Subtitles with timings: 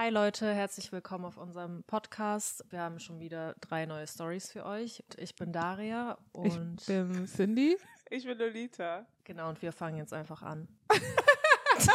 [0.00, 2.64] Hi Leute, herzlich willkommen auf unserem Podcast.
[2.70, 5.04] Wir haben schon wieder drei neue Stories für euch.
[5.18, 7.76] Ich bin Daria und ich bin Cindy.
[8.08, 9.04] Ich bin Lolita.
[9.24, 10.68] Genau, und wir fangen jetzt einfach an.
[11.78, 11.90] Sie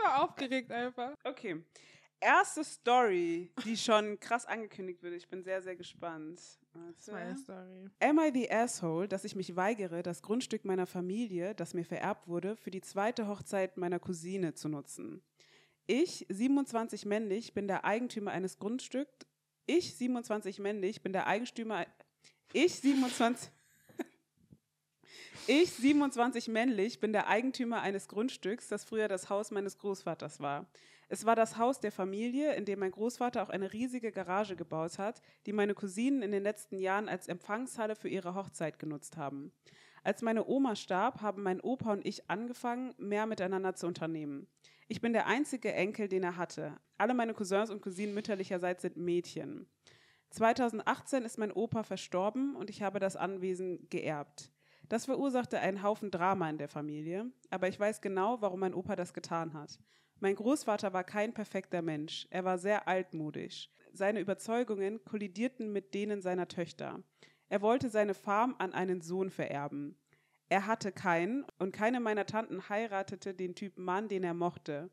[0.00, 1.10] war aufgeregt einfach.
[1.24, 1.60] Okay.
[2.20, 5.14] Erste Story, die schon krass angekündigt wird.
[5.14, 6.40] Ich bin sehr, sehr gespannt.
[6.72, 7.90] Meine Story.
[7.98, 12.28] Am I the asshole, dass ich mich weigere, das Grundstück meiner Familie, das mir vererbt
[12.28, 15.20] wurde, für die zweite Hochzeit meiner Cousine zu nutzen?
[15.92, 19.26] Ich, 27 männlich, bin der Eigentümer eines Grundstücks.
[19.66, 21.84] Ich, 27 männlich, bin der Eigentümer.
[22.52, 23.50] Ich, 27.
[25.48, 30.70] Ich, 27 männlich, bin der Eigentümer eines Grundstücks, das früher das Haus meines Großvaters war.
[31.08, 34.96] Es war das Haus der Familie, in dem mein Großvater auch eine riesige Garage gebaut
[34.98, 39.50] hat, die meine Cousinen in den letzten Jahren als Empfangshalle für ihre Hochzeit genutzt haben.
[40.04, 44.46] Als meine Oma starb, haben mein Opa und ich angefangen, mehr miteinander zu unternehmen.
[44.90, 46.76] Ich bin der einzige Enkel, den er hatte.
[46.98, 49.68] Alle meine Cousins und Cousinen mütterlicherseits sind Mädchen.
[50.30, 54.50] 2018 ist mein Opa verstorben und ich habe das Anwesen geerbt.
[54.88, 58.96] Das verursachte einen Haufen Drama in der Familie, aber ich weiß genau, warum mein Opa
[58.96, 59.78] das getan hat.
[60.18, 63.70] Mein Großvater war kein perfekter Mensch, er war sehr altmodisch.
[63.92, 67.00] Seine Überzeugungen kollidierten mit denen seiner Töchter.
[67.48, 69.99] Er wollte seine Farm an einen Sohn vererben.
[70.50, 74.90] Er hatte keinen und keine meiner Tanten heiratete den Typ Mann, den er mochte.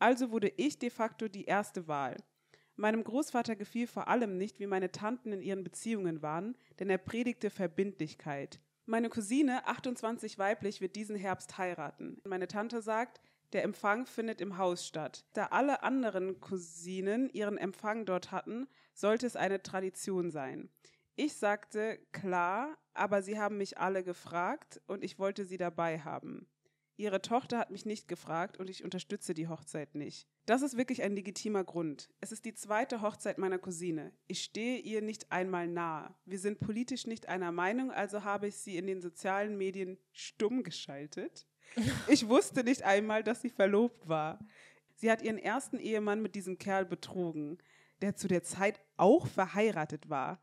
[0.00, 2.16] Also wurde ich de facto die erste Wahl.
[2.74, 6.98] Meinem Großvater gefiel vor allem nicht, wie meine Tanten in ihren Beziehungen waren, denn er
[6.98, 8.60] predigte Verbindlichkeit.
[8.86, 12.20] Meine Cousine, 28 weiblich, wird diesen Herbst heiraten.
[12.24, 13.20] Meine Tante sagt,
[13.52, 15.24] der Empfang findet im Haus statt.
[15.32, 20.68] Da alle anderen Cousinen ihren Empfang dort hatten, sollte es eine Tradition sein.
[21.20, 26.46] Ich sagte, klar, aber sie haben mich alle gefragt und ich wollte sie dabei haben.
[26.96, 30.28] Ihre Tochter hat mich nicht gefragt und ich unterstütze die Hochzeit nicht.
[30.46, 32.08] Das ist wirklich ein legitimer Grund.
[32.20, 34.12] Es ist die zweite Hochzeit meiner Cousine.
[34.28, 36.14] Ich stehe ihr nicht einmal nahe.
[36.24, 40.62] Wir sind politisch nicht einer Meinung, also habe ich sie in den sozialen Medien stumm
[40.62, 41.48] geschaltet.
[42.06, 44.38] Ich wusste nicht einmal, dass sie verlobt war.
[44.94, 47.58] Sie hat ihren ersten Ehemann mit diesem Kerl betrogen,
[48.02, 50.40] der zu der Zeit auch verheiratet war.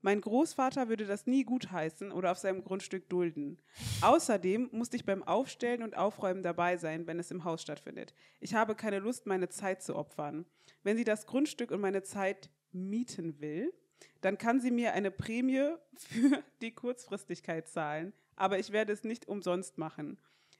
[0.00, 3.60] Mein Großvater würde das nie gutheißen oder auf seinem Grundstück dulden.
[4.00, 8.14] Außerdem musste ich beim Aufstellen und Aufräumen dabei sein, wenn es im Haus stattfindet.
[8.38, 10.46] Ich habe keine Lust, meine Zeit zu opfern.
[10.84, 13.72] Wenn sie das Grundstück und meine Zeit mieten will,
[14.20, 19.26] dann kann sie mir eine Prämie für die Kurzfristigkeit zahlen, aber ich werde es nicht
[19.26, 20.18] umsonst machen.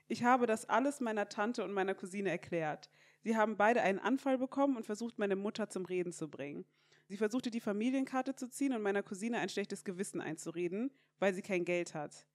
[0.09, 2.91] Ich habe das alles meiner Tante und meiner Cousine erklärt.
[3.23, 6.65] Sie haben beide einen Anfall bekommen und versucht, meine Mutter zum Reden zu bringen.
[7.09, 11.41] Sie versuchte die Familienkarte zu ziehen und meiner Cousine ein schlechtes Gewissen einzureden, weil sie
[11.41, 12.27] kein Geld hat.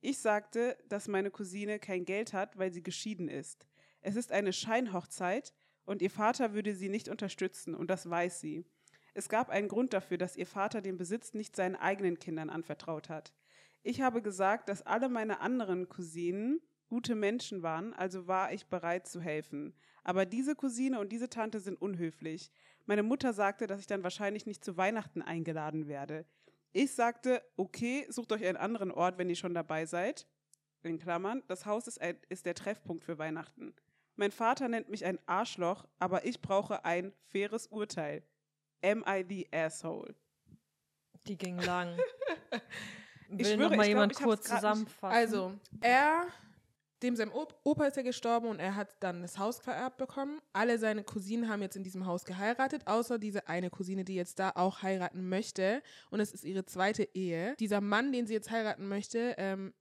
[0.00, 3.68] Ich sagte, dass meine Cousine kein Geld hat, weil sie geschieden ist.
[4.00, 5.54] Es ist eine Scheinhochzeit
[5.84, 8.64] und ihr Vater würde sie nicht unterstützen und das weiß sie.
[9.12, 13.10] Es gab einen Grund dafür, dass ihr Vater den Besitz nicht seinen eigenen Kindern anvertraut
[13.10, 13.34] hat.
[13.82, 19.06] Ich habe gesagt, dass alle meine anderen Cousinen gute Menschen waren, also war ich bereit
[19.06, 19.74] zu helfen.
[20.04, 22.50] Aber diese Cousine und diese Tante sind unhöflich.
[22.86, 26.24] Meine Mutter sagte, dass ich dann wahrscheinlich nicht zu Weihnachten eingeladen werde.
[26.72, 30.26] Ich sagte, okay, sucht euch einen anderen Ort, wenn ihr schon dabei seid.
[30.82, 33.74] In Klammern, das Haus ist, ein, ist der Treffpunkt für Weihnachten.
[34.16, 38.22] Mein Vater nennt mich ein Arschloch, aber ich brauche ein faires Urteil.
[38.82, 40.14] Am I the asshole?
[41.26, 41.96] Die ging lang.
[43.28, 45.16] Will Ich schwöre, noch mal ich glaub, jemand ich hab's kurz zusammenfassen?
[45.16, 46.26] Also, er,
[47.02, 50.40] dem sein Op Opa ist ja gestorben und er hat dann das Haus vererbt bekommen.
[50.52, 54.38] Alle seine Cousinen haben jetzt in diesem Haus geheiratet, außer diese eine Cousine, die jetzt
[54.38, 55.82] da auch heiraten möchte.
[56.10, 57.54] Und es ist ihre zweite Ehe.
[57.58, 59.72] Dieser Mann, den sie jetzt heiraten möchte, ähm,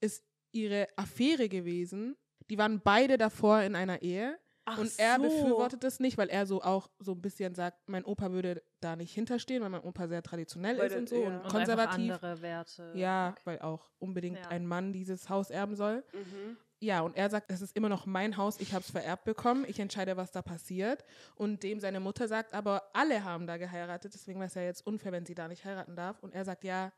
[0.00, 2.16] ist ihre Affäre gewesen.
[2.50, 4.38] Die waren beide davor in einer Ehe.
[4.68, 5.22] Ach und er so.
[5.22, 8.96] befürwortet das nicht, weil er so auch so ein bisschen sagt, mein Opa würde da
[8.96, 11.28] nicht hinterstehen, weil mein Opa sehr traditionell Weil ist und so ja.
[11.28, 12.12] und Und konservativ.
[12.12, 12.92] andere Werte.
[12.94, 14.48] Ja, weil auch unbedingt Ja.
[14.48, 16.04] ein Mann dieses Haus erben soll.
[16.12, 16.56] Mhm.
[16.80, 19.64] Ja, und er sagt, es ist immer noch mein Haus, ich habe es vererbt bekommen,
[19.66, 21.04] ich entscheide, was da passiert.
[21.36, 24.86] Und dem seine Mutter sagt, aber alle haben da geheiratet, deswegen wäre es ja jetzt
[24.86, 26.18] unfair, wenn sie da nicht heiraten darf.
[26.22, 26.92] Und er sagt, ja,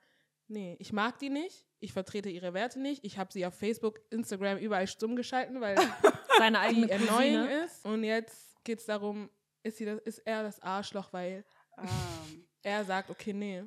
[0.49, 4.01] nee, ich mag die nicht, ich vertrete ihre Werte nicht, ich habe sie auf Facebook,
[4.11, 5.77] Instagram überall stumm geschalten, weil
[6.39, 7.65] Seine eigene die annoying Cousine.
[7.65, 7.85] ist.
[7.85, 9.29] Und jetzt geht es darum,
[9.63, 11.45] ist, sie das, ist er das Arschloch, weil
[11.77, 11.87] Ah.
[12.63, 13.63] er sagt, okay, nee.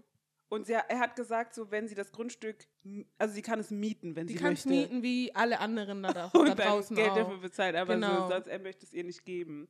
[0.49, 2.67] Und sie, er hat gesagt, so wenn sie das Grundstück,
[3.17, 4.81] also sie kann es mieten, wenn Die sie kann es möchte.
[4.81, 7.15] mieten wie alle anderen da, da, und da draußen Geld auch.
[7.15, 8.23] dafür bezahlt, aber Genau.
[8.23, 9.69] so, sonst er möchte es ihr nicht geben.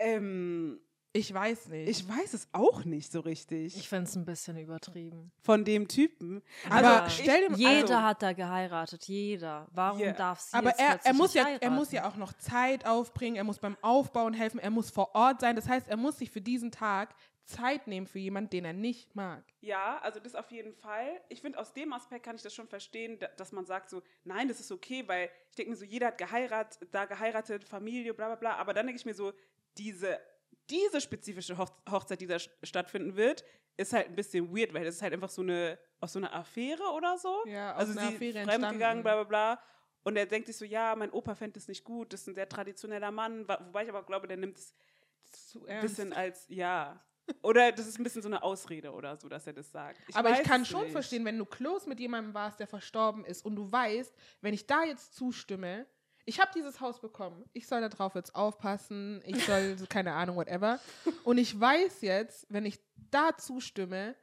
[0.00, 0.80] Ähm,
[1.16, 1.88] Ich weiß nicht.
[1.88, 3.76] Ich weiß es auch nicht so richtig.
[3.76, 5.30] Ich finde es ein bisschen übertrieben.
[5.42, 6.42] von dem Typen.
[6.68, 9.68] Aber Also, stell dir mal- Jeder also- hat da geheiratet, jeder.
[9.72, 10.12] Warum Ja.
[10.12, 11.94] darf sie aber jetzt er, er, muss nicht ja, er muss heiraten?
[11.96, 15.54] ja auch noch Zeit aufbringen, er muss beim Aufbauen helfen, er muss vor Ort sein.
[15.54, 17.14] Das heißt, er muss sich für diesen Tag
[17.44, 19.44] Zeit nehmen für jemanden, den er nicht mag.
[19.60, 21.20] Ja, also das auf jeden Fall.
[21.28, 24.02] Ich finde, aus dem Aspekt kann ich das schon verstehen, da- dass man sagt so,
[24.24, 28.14] nein, das ist okay, weil ich denke mir so, jeder hat geheiratet, da geheiratet, Familie,
[28.14, 28.56] bla bla bla.
[28.56, 29.32] Aber dann denke ich mir so,
[29.76, 30.18] diese,
[30.70, 33.44] diese spezifische Hoch Hochzeit, die da st- stattfinden wird,
[33.76, 36.32] ist halt ein bisschen weird, weil das ist halt einfach so eine, aus so einer
[36.34, 37.44] Affäre oder so.
[37.46, 39.62] Ja, aus also einer sie Affäre fremdgegangen, bla bla bla.
[40.04, 42.34] Und er denkt sich so, ja, mein Opa fände es nicht gut, das ist ein
[42.34, 44.74] sehr traditioneller Mann, wobei ich aber glaube, der nimmt es
[45.66, 47.02] ein bisschen als, ja.
[47.42, 49.98] Oder das ist ein bisschen so eine Ausrede oder so, dass er das sagt.
[50.14, 50.92] aber ich kann schon nicht.
[50.92, 54.66] verstehen, wenn du close mit jemandem warst, der verstorben ist und du weißt, wenn ich
[54.66, 55.86] da jetzt zustimme,
[56.26, 60.36] ich habe dieses Haus bekommen, ich soll darauf jetzt aufpassen, ich soll, so, keine Ahnung,
[60.36, 60.80] whatever.
[61.24, 62.80] Und ich weiß jetzt, wenn ich
[63.10, 64.14] da zustimme,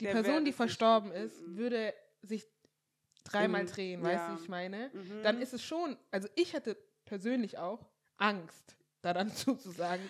[0.00, 1.92] die Der Person, die verstorben ist, würde
[2.22, 2.46] sich
[3.24, 4.32] dreimal drehen, weißt Ja.
[4.34, 4.90] du, wie ich meine?
[4.92, 5.22] Mhm.
[5.22, 10.08] Dann ist es schon, also ich hätte persönlich auch Angst, da dann zuzusagen.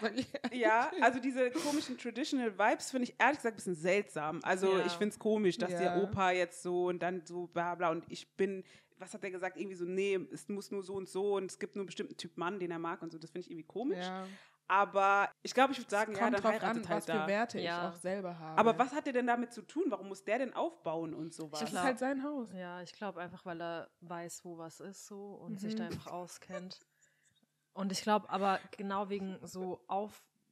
[0.52, 4.40] Ja, also diese komischen Traditional Vibes finde ich ehrlich gesagt ein bisschen seltsam.
[4.42, 4.84] Also Ja.
[4.86, 5.78] ich finde es komisch, dass Ja.
[5.78, 8.64] der Opa jetzt so und dann so bla bla und ich bin,
[8.98, 11.58] was hat er gesagt, irgendwie so, nee, es muss nur so und so und es
[11.58, 13.66] gibt nur einen bestimmten Typ Mann, den er mag und so, das finde ich irgendwie
[13.66, 14.04] komisch.
[14.06, 14.26] Ja.
[14.70, 17.26] Aber ich glaube, ich würde sagen, ja, dann drauf heiratet an, halt was für da.
[17.26, 17.88] Werte Ja.
[17.88, 18.58] ich auch selber habe.
[18.58, 19.84] Aber was hat der denn damit zu tun?
[19.88, 21.60] Warum muss der denn aufbauen und sowas?
[21.60, 22.52] Das ist halt sein Haus.
[22.52, 25.78] Ja, ich glaube einfach, weil er weiß, wo was ist so und sich Mhm.
[25.78, 26.80] da einfach auskennt.
[27.72, 29.82] Und ich glaube aber genau wegen so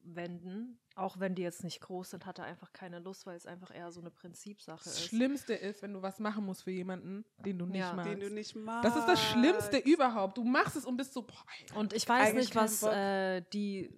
[0.07, 3.47] Aufwänden, auch wenn die jetzt nicht groß sind, hat er einfach keine Lust, weil es
[3.47, 5.07] einfach eher so eine Prinzipsache Das ist.
[5.09, 7.95] Schlimmste ist, wenn du was machen musst für jemanden, den du nicht Ja.
[7.95, 8.13] magst.
[8.13, 8.85] den du nicht magst.
[8.85, 10.39] das ist das Schlimmste überhaupt.
[10.39, 11.45] Du machst es und bist so, boah.
[11.75, 13.91] Und ich weiß nicht, was äh, die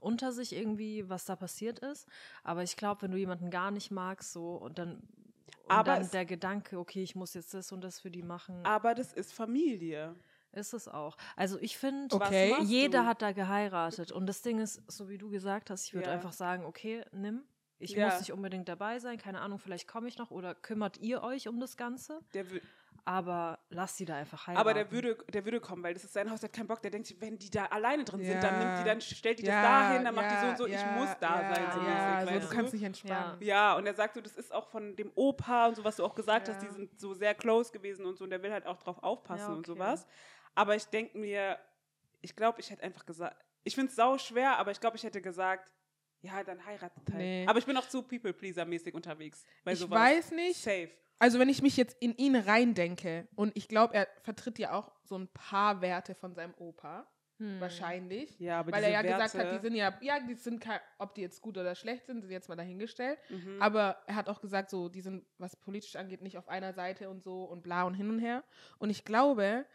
[0.00, 2.06] unter sich irgendwie, was da passiert ist.
[2.42, 5.06] Aber ich glaube, wenn du jemanden gar nicht magst, so und dann, und
[5.68, 8.94] Aber dann der Gedanke, okay, ich muss jetzt das und das für die machen, Aber
[8.94, 10.14] das ist Familie.
[10.54, 11.16] Ist es auch.
[11.36, 12.54] Also ich finde, Okay.
[12.62, 13.06] Jeder du?
[13.06, 14.12] hat da geheiratet.
[14.12, 16.14] Und das Ding ist, so wie du gesagt hast, ich würde Ja.
[16.14, 17.42] einfach sagen, okay, nimm.
[17.78, 18.06] Ich Ja.
[18.06, 21.48] muss nicht unbedingt dabei sein, keine Ahnung, vielleicht komme ich noch oder kümmert ihr euch
[21.48, 22.20] um das Ganze.
[22.32, 22.46] Der
[23.06, 24.60] Aber lasst sie da einfach heiraten.
[24.66, 26.80] aber der würde, der würde kommen, weil das ist sein Haus, der hat keinen Bock.
[26.80, 28.64] Der denkt, sich, wenn die da alleine drin sind, dann Ja.
[28.64, 30.66] nimmt die, dann stellt die Ja, das dahin, dann macht die so ja, und so.
[30.66, 32.28] ja, ich muss da ja, sein, so ja, mäßig.
[32.34, 33.42] also du kannst nicht entspannen.
[33.42, 36.04] Ja, und er sagt so, das ist auch von dem Opa und so, was du
[36.04, 36.68] auch gesagt hast, Ja.
[36.68, 39.50] die sind so sehr close gewesen und so, und der will halt auch drauf aufpassen
[39.50, 39.78] Ja, und okay.
[39.78, 40.06] sowas.
[40.54, 41.58] Aber ich denke mir,
[42.20, 45.02] ich glaube, ich hätte einfach gesagt, ich finde es sau schwer, aber ich glaube, ich
[45.02, 45.72] hätte gesagt,
[46.20, 47.18] ja, dann heiratet halt.
[47.18, 47.46] Nee.
[47.46, 49.44] Aber ich bin auch zu People-Pleaser-mäßig unterwegs.
[49.66, 49.98] Ich sowas.
[49.98, 50.62] weiß nicht.
[50.62, 50.90] Safe.
[51.18, 54.90] Also wenn ich mich jetzt in ihn reindenke und ich glaube, er vertritt ja auch
[55.04, 57.06] so ein paar Werte von seinem Opa,
[57.38, 57.60] Hm.
[57.60, 58.38] wahrscheinlich.
[58.38, 60.64] Ja, aber Weil er ja gesagt Werte, hat, die sind ja, ja, die sind
[60.98, 63.18] ob die jetzt gut oder schlecht sind, sind jetzt mal dahingestellt.
[63.28, 63.60] Mhm.
[63.60, 67.10] Aber er hat auch gesagt, so, die sind, was politisch angeht, nicht auf einer Seite
[67.10, 68.44] und so und bla und hin und her.
[68.78, 69.66] Und ich glaube,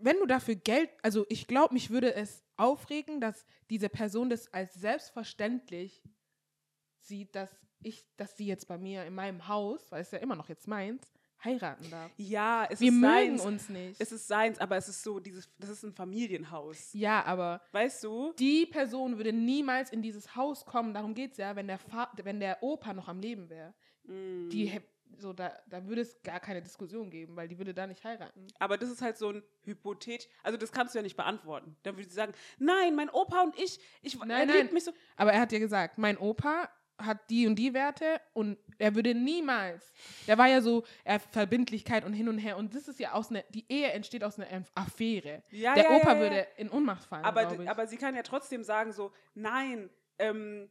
[0.00, 4.52] wenn du dafür Geld, also ich glaube, mich würde es aufregen, dass diese Person das
[4.52, 6.02] als selbstverständlich
[6.98, 7.50] sieht, dass
[7.82, 10.68] ich, dass sie jetzt bei mir in meinem Haus, weil es ja immer noch jetzt
[10.68, 11.10] meins,
[11.42, 12.12] heiraten darf.
[12.18, 13.44] ja, es Wir ist mögen seins.
[13.46, 13.98] uns nicht.
[14.00, 16.92] Es ist seins, aber es ist so, dieses, das ist ein Familienhaus.
[16.92, 18.34] ja, aber Weißt du?
[18.38, 22.12] die Person würde niemals in dieses Haus kommen, darum geht es ja, wenn der, Fa
[22.22, 23.72] wenn der Opa noch am Leben wäre.
[24.04, 24.50] Mm.
[24.50, 24.78] Die,
[25.18, 28.46] so, da, da würde es gar keine Diskussion geben, weil die würde da nicht heiraten.
[28.58, 31.76] Aber das ist halt so ein Hypothetisch, also das kannst du ja nicht beantworten.
[31.82, 34.72] Dann würde sie sagen, nein, mein Opa und ich, ich Nein, er nein.
[34.72, 34.92] mich so.
[35.16, 39.14] Aber er hat ja gesagt, mein Opa hat die und die Werte und er würde
[39.14, 39.92] niemals,
[40.26, 43.30] der war ja so, er Verbindlichkeit und hin und her und das ist ja aus
[43.30, 45.42] einer, die Ehe entsteht aus einer Affäre.
[45.50, 48.62] Ja, der ja, Opa ja, würde in Ohnmacht fallen, Aber, aber sie kann ja trotzdem
[48.62, 50.70] sagen so, nein, ähm,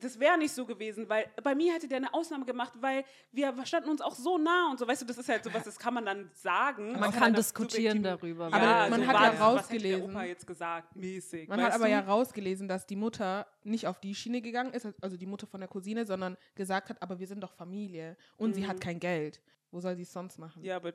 [0.00, 3.54] das wäre nicht so gewesen, weil bei mir hätte der eine Ausnahme gemacht, weil wir
[3.66, 5.94] standen uns auch so nah und so, weißt du, das ist halt sowas, das kann
[5.94, 6.92] man dann sagen.
[6.98, 8.46] Man kann diskutieren darüber.
[8.46, 11.48] Aber man so hat ja das, rausgelesen- Was der Opa jetzt gesagt, mäßig.
[11.48, 11.90] Man hat aber du?
[11.90, 15.60] ja rausgelesen, dass die Mutter nicht auf die Schiene gegangen ist, also die Mutter von
[15.60, 18.68] der Cousine, sondern gesagt hat, aber wir sind doch Familie und sie Mhm.
[18.68, 19.42] hat kein Geld.
[19.70, 20.62] Wo soll sie es sonst machen?
[20.62, 20.92] Ja, aber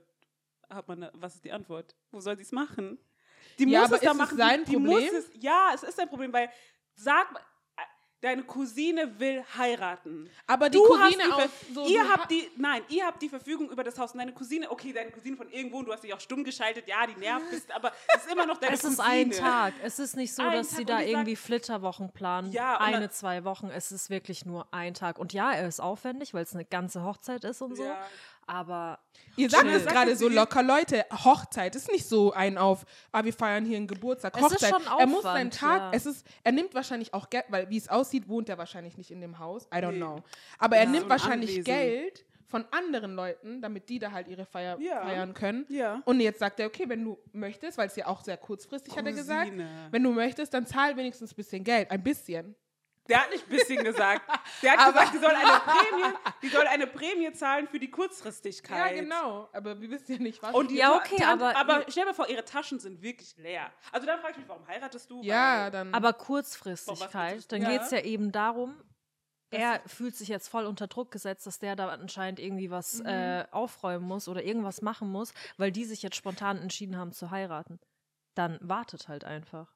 [0.69, 1.95] hat man, was ist die Antwort?
[2.11, 2.97] Wo soll sie es machen?
[3.59, 4.37] Die Ja, muss aber es da ist es machen.
[4.37, 5.15] sein die, die Problem?
[5.15, 6.49] Es, ja, es ist ein Problem, weil
[6.95, 7.41] sag mal,
[8.23, 10.29] deine Cousine will heiraten.
[10.47, 11.85] Aber die Du Cousine die auch so.
[11.87, 14.13] ihr habt ha- die, nein, ihr habt die Verfügung über das Haus.
[14.13, 16.87] Und deine Cousine, okay, deine Cousine von irgendwo, und du hast dich auch stumm geschaltet,
[16.87, 19.11] ja, die nervt bist, aber es ist immer noch deine es ist Cousine.
[19.13, 19.73] ein Tag.
[19.83, 22.51] Es ist nicht so, Ein dass Tag sie da die sagt- irgendwie Flitterwochen planen.
[22.51, 23.67] Ja, eine, dann- zwei Wochen.
[23.69, 25.19] Es ist wirklich nur ein Tag.
[25.19, 27.83] Und ja, er ist aufwendig, weil es eine ganze Hochzeit ist und so.
[27.83, 27.97] Ja.
[28.47, 28.99] Aber
[29.35, 33.33] Ihr sagt es gerade so locker, Leute, Hochzeit ist nicht so ein auf, ah, wir
[33.33, 34.33] feiern hier einen Geburtstag.
[34.35, 34.69] Es ist Hochzeit.
[34.69, 35.91] schon er muss seinen Aufwand, Tag, ja.
[35.93, 39.11] es ist, er nimmt wahrscheinlich auch Geld, weil wie es aussieht, wohnt er wahrscheinlich nicht
[39.11, 39.65] in dem Haus.
[39.73, 39.97] I don't Nee.
[39.97, 40.17] know.
[40.59, 40.89] Aber er Ja.
[40.89, 41.63] nimmt So ein wahrscheinlich Anwesen.
[41.63, 45.01] Geld von anderen Leuten, damit die da halt ihre Feier Ja.
[45.01, 45.65] feiern können.
[45.69, 46.01] Ja.
[46.05, 49.05] Und jetzt sagt er, okay, wenn du möchtest, weil es ja auch sehr kurzfristig hat
[49.05, 49.87] er gesagt, Cousine.
[49.89, 51.89] wenn du möchtest, dann zahl wenigstens ein bisschen Geld.
[51.89, 52.55] Ein bisschen.
[53.09, 54.21] Der hat nicht ein bisschen gesagt.
[54.61, 57.87] Der hat Aber- gesagt, die soll, eine Prämie, die soll eine Prämie zahlen für die
[57.87, 58.95] Ja, Kurzfristigkeit.
[58.95, 59.49] genau.
[59.51, 60.53] Aber wir wissen ja nicht, was.
[60.55, 63.71] Und die Ja, okay, Ta- aber- aber stell dir vor, ihre Taschen sind wirklich leer.
[63.91, 65.21] Also dann frage ich mich, warum heiratest du?
[65.21, 65.93] ja, Weil- dann.
[65.93, 67.69] Aber Kurzfristigkeit, dann Ja.
[67.71, 68.81] geht es ja eben darum,
[69.51, 73.05] er fühlt sich jetzt voll unter Druck gesetzt, dass der da anscheinend irgendwie was Mhm.
[73.05, 77.29] äh, aufräumen muss oder irgendwas machen muss, weil die sich jetzt spontan entschieden haben zu
[77.29, 77.79] heiraten.
[78.33, 79.71] Dann wartet halt einfach.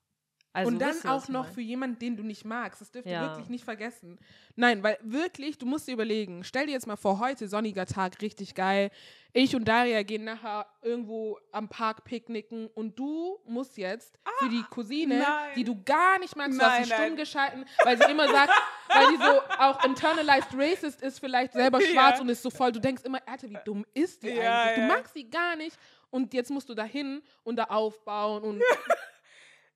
[0.58, 2.82] Also, und dann ihr, auch noch für jemanden, den du nicht magst.
[2.82, 3.22] Das dürft ihr Ja.
[3.30, 4.18] wirklich nicht vergessen.
[4.56, 8.22] Nein, weil wirklich, du musst dir überlegen, stell dir jetzt mal vor, heute sonniger Tag,
[8.24, 8.90] richtig geil.
[9.34, 14.64] Ich und Daria gehen nachher irgendwo am Park picknicken und du musst jetzt für die
[14.72, 15.52] Cousine, nein.
[15.56, 17.02] die du gar nicht magst, du hast Nein, sie nein.
[17.04, 18.52] stumm geschalten, weil sie immer sagt,
[18.90, 22.22] weil die so auch internalized racist ist, vielleicht selber schwarz Ja.
[22.24, 22.72] und ist so voll.
[22.72, 24.76] Du denkst immer, Alter, wie dumm ist die Ja, eigentlich?
[24.88, 25.78] Du magst sie gar nicht.
[26.10, 28.62] Und jetzt musst du da hin und da aufbauen und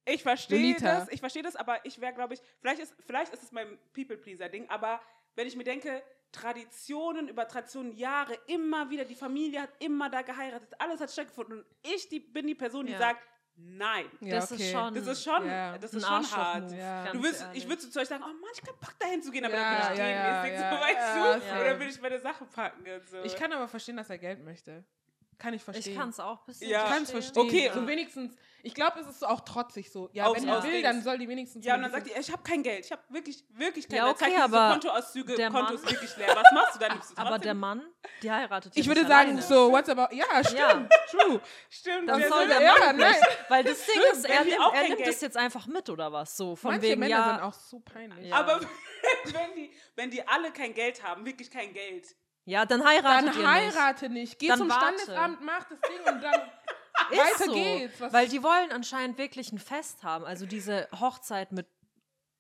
[0.06, 1.00] Ich verstehe Lolita.
[1.00, 3.78] das, ich verstehe das, aber ich wäre, glaube ich, vielleicht ist, vielleicht ist es mein
[3.94, 5.00] People-Pleaser-Ding, aber
[5.36, 10.22] wenn ich mir denke, Traditionen über Traditionen, Jahre, immer wieder, die Familie hat immer da
[10.22, 13.00] geheiratet, alles hat stattgefunden und ich die, bin die Person, die Ja.
[13.00, 13.22] sagt,
[13.56, 14.06] nein.
[14.22, 14.64] ja, das okay.
[14.64, 15.78] ist schon, Das ist schon, Ja.
[15.78, 16.72] das ist schon hart.
[16.72, 17.12] Ja.
[17.12, 19.46] Du willst, ich würde zu euch sagen, oh Mann, ich keinen Bock dahin zu gehen,
[19.46, 21.46] aber Ja, dann will ich ja, ja, ja, so, weißt ja, du?
[21.46, 21.62] ja.
[21.62, 23.24] Oder will ich meine Sachen packen und so.
[23.24, 24.84] Ich kann aber verstehen, dass er Geld möchte.
[25.42, 25.94] Kann ich verstehen.
[25.94, 26.84] Ich kann es auch ein bisschen Ja.
[26.84, 27.42] Ich kann es verstehen.
[27.48, 30.08] Okay, so und- wenigstens, ich glaube, es ist so auch trotzig so.
[30.14, 31.66] Ja, Aus- wenn die will, dann soll die wenigstens.
[31.66, 33.98] ja, und so dann sagt die, ich habe kein Geld, ich habe wirklich, wirklich kein
[33.98, 34.18] Ja, Geld.
[34.22, 36.36] Okay, diese aber Kontoauszüge, der Konto Mann- ist wirklich leer.
[36.36, 36.92] Was machst du dann?
[36.92, 37.82] Nimmst du Aber der Mann,
[38.22, 39.42] die heiratet ich ja würde sagen, alleine.
[39.42, 40.14] so, what's about.
[40.16, 40.60] Ja, stimmt.
[40.60, 40.88] Ja.
[41.10, 41.42] True.
[41.72, 43.12] Stimmt, Dann soll der ja, Mann nein.
[43.14, 43.50] nicht.
[43.50, 46.12] Weil das Ding ist, er nimmt, auch er nimmt Geld- es jetzt einfach mit oder
[46.14, 46.38] was?
[46.38, 48.28] So, von Manche wegen, Männer ja, sind auch so peinlich.
[48.28, 48.36] Ja.
[48.36, 48.60] Aber
[49.26, 52.16] wenn die, wenn die alle kein Geld haben, wirklich kein Geld.
[52.46, 53.78] Ja, dann heiratet Dann ihr nicht.
[53.78, 54.40] heirate nicht.
[54.40, 55.00] Geh Dann zum warte.
[55.00, 56.42] Standesamt, mach das Ding und dann
[57.12, 58.02] weiter so, geht's.
[58.02, 60.26] Was Weil die wollen anscheinend wirklich ein Fest haben.
[60.26, 61.68] Also diese Hochzeit mit,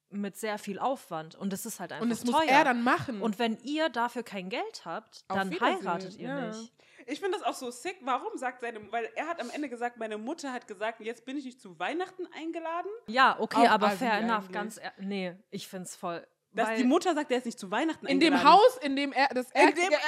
[0.09, 1.35] mit sehr viel Aufwand.
[1.35, 2.33] Und das ist halt einfach und das teuer.
[2.33, 3.21] muss er dann machen.
[3.21, 6.47] Und wenn ihr dafür kein Geld habt, Auf dann heiratet ihr ja.
[6.47, 6.73] nicht.
[7.07, 7.97] Ich finde das auch so sick.
[8.01, 11.37] Warum sagt seine, weil er hat am Ende gesagt, meine Mutter hat gesagt, jetzt bin
[11.37, 12.89] ich nicht zu Weihnachten eingeladen.
[13.07, 14.51] Ja, okay, Auch aber fair enough, eigentlich.
[14.51, 16.25] ganz Nee, ich find's voll.
[16.53, 18.43] Dass weil- die Mutter sagt, er ist nicht zu Weihnachten in eingeladen.
[18.43, 19.99] dem Haus, in dem er das er, In dem- er,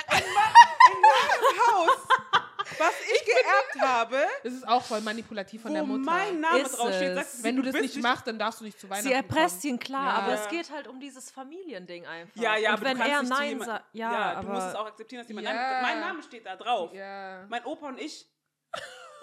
[1.71, 1.97] Haus,
[2.77, 6.03] was ich geerbt habe, das ist auch voll manipulativ von wo der Mutter.
[6.03, 8.79] mein Name Ist draufsteht, sagt sie, wenn du das nicht machst, dann darfst du nicht
[8.79, 9.73] zu Weihnachten Sie erpresst kommen.
[9.75, 10.13] ihn, klar, Ja.
[10.23, 10.41] aber Ja.
[10.43, 12.35] es geht halt um dieses Familiending einfach.
[12.41, 14.87] Ja, ja, Und aber wenn du er Nein sagt, ja, du musst es aber auch
[14.87, 15.53] akzeptieren, dass jemand Ja.
[15.53, 16.93] Nein Mein Name steht da drauf.
[16.93, 17.45] Ja.
[17.47, 18.25] Mein Opa und ich.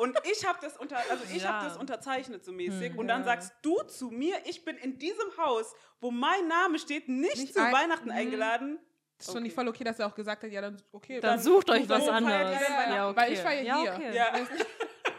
[0.01, 1.53] Und ich habe das unter, also ich Ja.
[1.55, 2.93] habe das unterzeichnet so mäßig.
[2.93, 2.99] Hm.
[2.99, 7.09] und dann sagst du zu mir, ich bin in diesem Haus, wo mein Name steht,
[7.09, 8.15] nicht, Nicht zu ein- Weihnachten Mhm.
[8.15, 8.79] eingeladen.
[9.19, 9.43] Das ist schon Okay.
[9.45, 11.21] nicht voll okay, dass er auch gesagt hat, ja, dann okay.
[11.21, 12.61] dann dann sucht euch was ihr anderes.
[12.61, 13.17] Ja, okay.
[13.21, 13.93] Weil ich war ja hier.
[13.95, 14.15] okay.
[14.17, 14.33] Ja.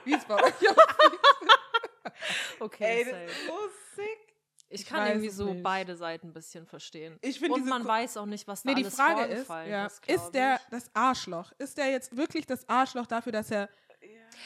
[0.06, 0.54] Wie es bei euch
[2.60, 3.54] Okay, Ey, das ist so
[3.96, 4.18] sick.
[4.70, 5.64] Ich Ich kann irgendwie so nicht.
[5.64, 7.18] beide Seiten ein bisschen verstehen.
[7.22, 9.24] Ich finde Und diese man Ko- weiß auch nicht, was da Nee, die alles Frage
[9.26, 10.70] ist, ja, ist, ist der ich.
[10.70, 11.52] das Arschloch?
[11.58, 13.70] Ist der jetzt wirklich das Arschloch dafür, dass er.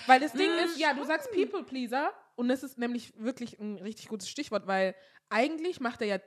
[0.07, 3.59] Weil das Ding Mm, ist, ja, du sagst People Pleaser und das ist nämlich wirklich
[3.59, 4.95] ein richtig gutes Stichwort, weil
[5.29, 6.19] eigentlich macht er ja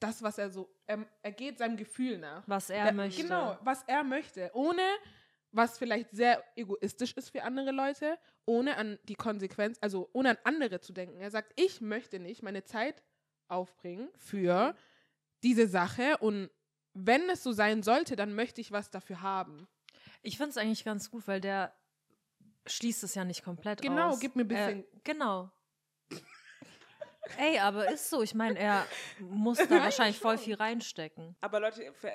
[0.00, 0.68] das, was er so.
[0.86, 2.42] Er, er geht seinem Gefühl nach.
[2.46, 3.22] was er Der- möchte.
[3.22, 4.50] Genau, was er möchte.
[4.54, 4.82] Ohne,
[5.50, 10.38] was vielleicht sehr egoistisch ist für andere Leute, ohne an die Konsequenz, also ohne an
[10.44, 11.18] andere zu denken.
[11.20, 13.02] Er sagt, ich möchte nicht meine Zeit
[13.48, 14.76] aufbringen für
[15.42, 16.50] diese Sache und
[16.94, 19.68] wenn es so sein sollte, dann möchte ich was dafür haben.
[20.22, 21.72] Ich finde es eigentlich ganz gut, weil der
[22.68, 24.20] schließt es ja nicht komplett Genau, aus.
[24.20, 25.50] gib mir ein bisschen- Äh, genau.
[27.38, 28.22] Ey, aber ist so.
[28.22, 28.86] Ich meine, er
[29.20, 31.36] muss da wahrscheinlich voll viel reinstecken.
[31.40, 32.12] Aber Leute, ihr ver-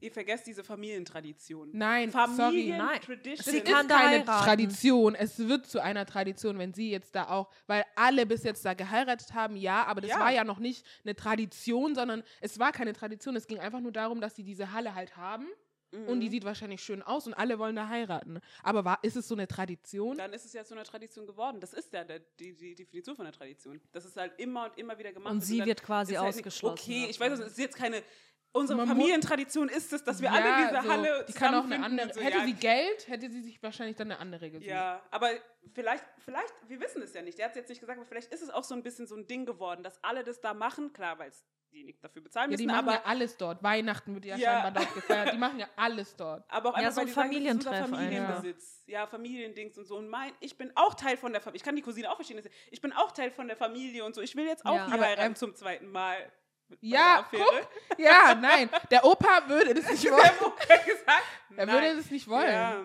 [0.00, 1.70] ihr vergesst diese Familientradition.
[1.74, 2.36] Nein, sorry.
[2.36, 3.00] Familien Nein.
[3.00, 3.34] Tradition.
[3.38, 4.44] Es Sie ist kann da keine heiraten.
[4.44, 5.14] Tradition.
[5.14, 8.72] Es wird zu einer Tradition, wenn sie jetzt da auch, weil alle bis jetzt da
[8.74, 10.20] geheiratet haben, ja, aber das Ja.
[10.20, 13.36] war ja noch nicht eine Tradition, sondern es war keine Tradition.
[13.36, 15.46] Es ging einfach nur darum, dass sie diese Halle halt haben
[15.92, 16.20] und Mhm.
[16.20, 18.40] die sieht wahrscheinlich schön aus und alle wollen da heiraten.
[18.62, 20.16] Aber war, ist es so eine Tradition?
[20.16, 21.60] Dann ist es ja zu einer Tradition geworden.
[21.60, 23.80] Das ist ja der, die, die Definition von der Tradition.
[23.92, 25.32] Das ist halt immer und immer wieder gemacht.
[25.32, 26.80] Und sie dann wird quasi halt nicht- ausgeschlossen.
[26.82, 28.02] Okay, ich weiß, es ist jetzt keine.
[28.56, 31.64] Unsere Man Familientradition ist es, dass wir alle in dieser so, Halle die kann auch
[31.64, 32.12] eine andere.
[32.12, 34.68] so, hätte ja, sie Geld, hätte sie sich wahrscheinlich dann eine andere gesucht.
[34.68, 35.30] Ja, aber
[35.74, 37.38] vielleicht, vielleicht, wir wissen es ja nicht.
[37.38, 39.14] Der hat es jetzt nicht gesagt, aber vielleicht ist es auch so ein bisschen so
[39.16, 40.92] ein Ding geworden, dass alle das da machen.
[40.92, 43.62] Klar, weil es die nichts dafür bezahlen Ja, müssen, die machen aber, ja alles dort.
[43.62, 44.52] Weihnachten wird ja, Ja.
[44.62, 45.32] scheinbar dort gefeiert.
[45.34, 46.44] Die machen ja alles dort.
[46.48, 47.88] aber auch Ja, einfach, so ein Familientreff.
[47.90, 48.84] Familienbesitz.
[48.86, 49.06] Ja.
[49.06, 49.96] Familiendings und so.
[49.96, 51.56] Und mein, ich bin auch Teil von der Familie.
[51.58, 52.40] Ich kann die Cousine auch verstehen.
[52.70, 54.22] Ich bin auch Teil von der Familie und so.
[54.22, 54.86] Ich will jetzt auch Ja.
[54.86, 56.16] hier Aber, heiraten ähm, zum zweiten Mal.
[56.68, 57.68] Mit Ja, Affäre.
[57.98, 58.68] Ja, nein.
[58.90, 60.52] Der Opa würde das nicht wollen.
[60.68, 61.22] Gesagt,
[61.56, 62.52] Er würde das nicht wollen.
[62.52, 62.84] Ja.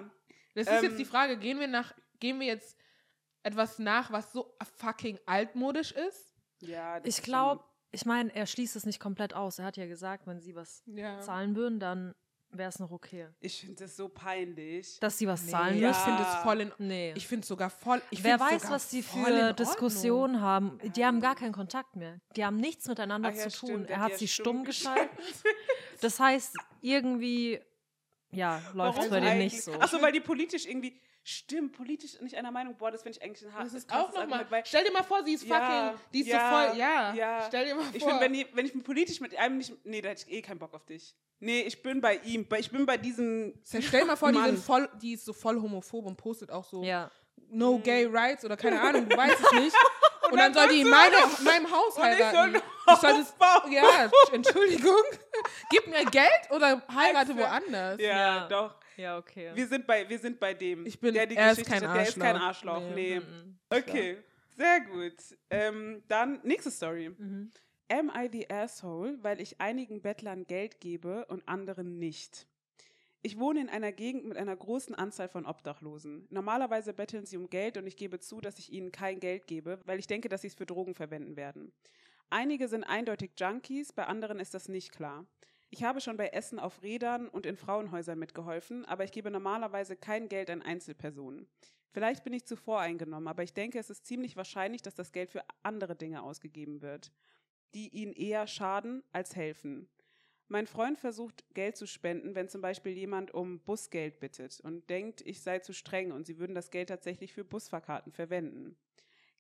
[0.56, 2.78] Das ist Ähm, jetzt die Frage, gehen wir nach, gehen wir jetzt
[3.44, 6.34] etwas nach, was so fucking altmodisch ist?
[6.60, 9.60] Ja, das Ich glaube, ich meine, er schließt es nicht komplett aus.
[9.60, 11.20] Er hat ja gesagt, wenn sie was Ja.
[11.22, 12.14] zahlen würden, dann
[12.54, 13.28] wäre es noch okay.
[13.40, 15.00] Ich finde das so peinlich.
[15.00, 16.02] Dass sie was Nee, zahlen ich müssen?
[16.04, 17.14] finde es voll in Nee.
[17.16, 18.02] Ich finde es sogar voll.
[18.10, 19.54] Ich Wer weiß, sogar was die in für.
[19.54, 20.80] Diskussionen haben.
[20.96, 22.20] Die haben gar keinen Kontakt mehr.
[22.36, 23.70] Die haben nichts miteinander Ach ja, zu tun.
[23.70, 25.18] stimmt, er hat sie stumm stumm geschalten.
[26.02, 27.60] Das heißt, irgendwie,
[28.32, 29.54] ja, läuft es Warum bei dem eigentlich?
[29.54, 29.74] nicht so.
[29.74, 31.00] Achso, weil die politisch irgendwie.
[31.24, 32.76] Stimmt, politisch nicht einer Meinung.
[32.78, 34.48] Boah, das finde ich eigentlich ein Das hartes ist krasses auch nochmal.
[34.66, 36.02] Stell dir mal vor, sie ist Ja, fucking.
[36.14, 36.80] Die ist ja, so voll.
[36.80, 37.14] Ja.
[37.14, 37.44] ja.
[37.48, 37.96] Stell dir mal vor.
[37.96, 39.72] Ich finde, wenn, ich- wenn ich politisch mit einem nicht.
[39.86, 41.16] Nee, da hätte ich eh keinen Bock auf dich.
[41.40, 42.48] Nee, ich bin bei ihm.
[42.48, 43.54] Bei- Ich bin bei diesem.
[43.64, 46.66] Stell dir mal vor, die, sind voll, die ist so voll homophob und postet auch
[46.66, 47.12] so ja.
[47.52, 47.84] No Mhm.
[47.84, 49.76] Gay Rights oder keine Ahnung, du weißt es nicht.
[50.32, 52.56] Und, dann soll die in meine, in meinem Haus Und ich soll heiraten.
[52.88, 53.34] Ich soll das,
[53.72, 55.02] ja, Entschuldigung.
[55.70, 58.00] Gib mir Geld oder heirate woanders.
[58.02, 58.48] Ja, Ja.
[58.48, 58.76] doch.
[58.98, 59.52] Ja, okay.
[59.54, 60.86] Wir sind bei, wir sind bei dem.
[60.86, 62.74] Ich bin- der die er ist Geschichte kein Der ist kein Arschloch.
[62.76, 62.96] Arschloch.
[62.96, 63.20] Nee.
[63.20, 63.58] Mhm.
[63.70, 64.18] Okay,
[64.58, 65.14] sehr gut.
[65.50, 67.10] Ähm, dann nächste Story.
[67.10, 67.52] Mhm.
[67.92, 72.48] Am I the asshole, weil ich einigen Bettlern Geld gebe und anderen nicht?
[73.24, 76.26] Ich wohne in einer Gegend mit einer großen Anzahl von Obdachlosen.
[76.32, 79.80] Normalerweise betteln sie um Geld und ich gebe zu, dass ich ihnen kein Geld gebe,
[79.86, 81.72] weil ich denke, dass sie es für Drogen verwenden werden.
[82.32, 85.26] Einige sind eindeutig Junkies, bei anderen ist das nicht klar.
[85.70, 89.96] Ich habe schon bei Essen auf Rädern und in Frauenhäusern mitgeholfen, aber ich gebe normalerweise
[89.96, 91.48] kein Geld an Einzelpersonen.
[91.92, 95.30] Vielleicht bin ich zu voreingenommen, aber ich denke, es ist ziemlich wahrscheinlich, dass das Geld
[95.30, 97.12] für andere Dinge ausgegeben wird
[97.74, 99.88] die ihnen eher schaden als helfen.
[100.52, 105.22] Mein Freund versucht, Geld zu spenden, wenn zum Beispiel jemand um Busgeld bittet und denkt,
[105.22, 108.76] ich sei zu streng und sie würden das Geld tatsächlich für Busfahrkarten verwenden.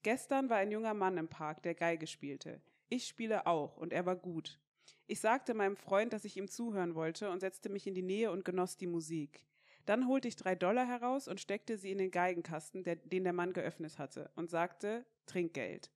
[0.03, 2.61] Gestern war ein junger Mann im Park, der Geige spielte.
[2.87, 4.57] Ich spiele auch und er war gut.
[5.05, 8.31] Ich sagte meinem Freund, dass ich ihm zuhören wollte und setzte mich in die Nähe
[8.31, 9.45] und genoss die Musik.
[9.85, 13.33] Dann holte ich drei Dollar heraus und steckte sie in den Geigenkasten, der, den der
[13.33, 15.91] Mann geöffnet hatte, und sagte, Trinkgeld.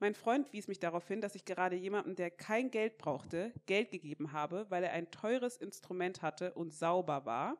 [0.00, 3.90] Mein Freund wies mich darauf hin, dass ich gerade jemandem, der kein Geld brauchte, Geld
[3.90, 7.56] gegeben habe, weil er ein teures Instrument hatte und sauber war,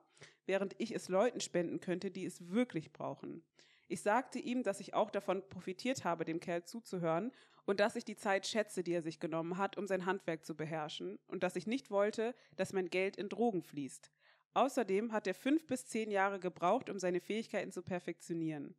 [0.46, 3.42] während ich es Leuten spenden könnte, die es wirklich brauchen.
[3.88, 7.32] Ich sagte ihm, dass ich auch davon profitiert habe, dem Kerl zuzuhören
[7.64, 10.54] und dass ich die Zeit schätze, die er sich genommen hat, um sein Handwerk zu
[10.54, 14.12] beherrschen und dass ich nicht wollte, dass mein Geld in Drogen fließt.
[14.54, 18.76] Außerdem hat er fünf bis zehn Jahre gebraucht, um seine Fähigkeiten zu perfektionieren.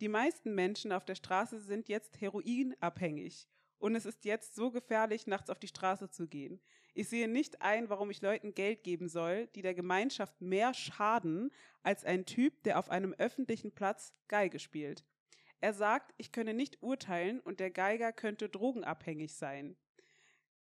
[0.00, 3.46] Die meisten Menschen auf der Straße sind jetzt heroinabhängig.
[3.78, 6.60] Und es ist jetzt so gefährlich, nachts auf die Straße zu gehen.
[6.94, 11.50] Ich sehe nicht ein, warum ich Leuten Geld geben soll, die der Gemeinschaft mehr schaden,
[11.82, 15.04] als ein Typ, der auf einem öffentlichen Platz Geige spielt.
[15.60, 19.76] Er sagt, ich könne nicht urteilen und der Geiger könnte drogenabhängig sein.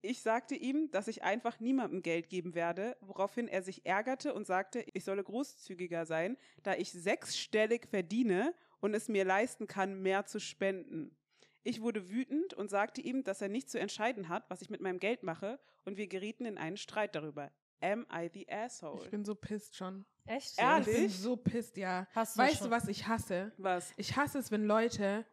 [0.02, 4.46] Ich sagte ihm, dass ich einfach niemandem Geld geben werde, woraufhin er sich ärgerte und
[4.46, 10.26] sagte, ich solle großzügiger sein, da ich sechsstellig verdiene und es mir leisten kann, mehr
[10.26, 11.16] zu spenden.
[11.64, 14.82] Ich wurde wütend und sagte ihm, dass er nicht zu entscheiden hat, was ich mit
[14.82, 17.50] meinem Geld mache, und wir gerieten in einen Streit darüber.
[17.80, 19.02] Am I the asshole?
[19.02, 20.06] Ich bin so pisst schon.
[20.26, 20.60] Echt?
[20.60, 20.88] Ehrlich?
[20.90, 22.08] Ich bin so pisst, ja.
[22.14, 23.54] Hast du weißt schon du, was ich hasse?
[23.58, 23.94] Was?
[23.96, 25.26] Ich hasse es, wenn Leute,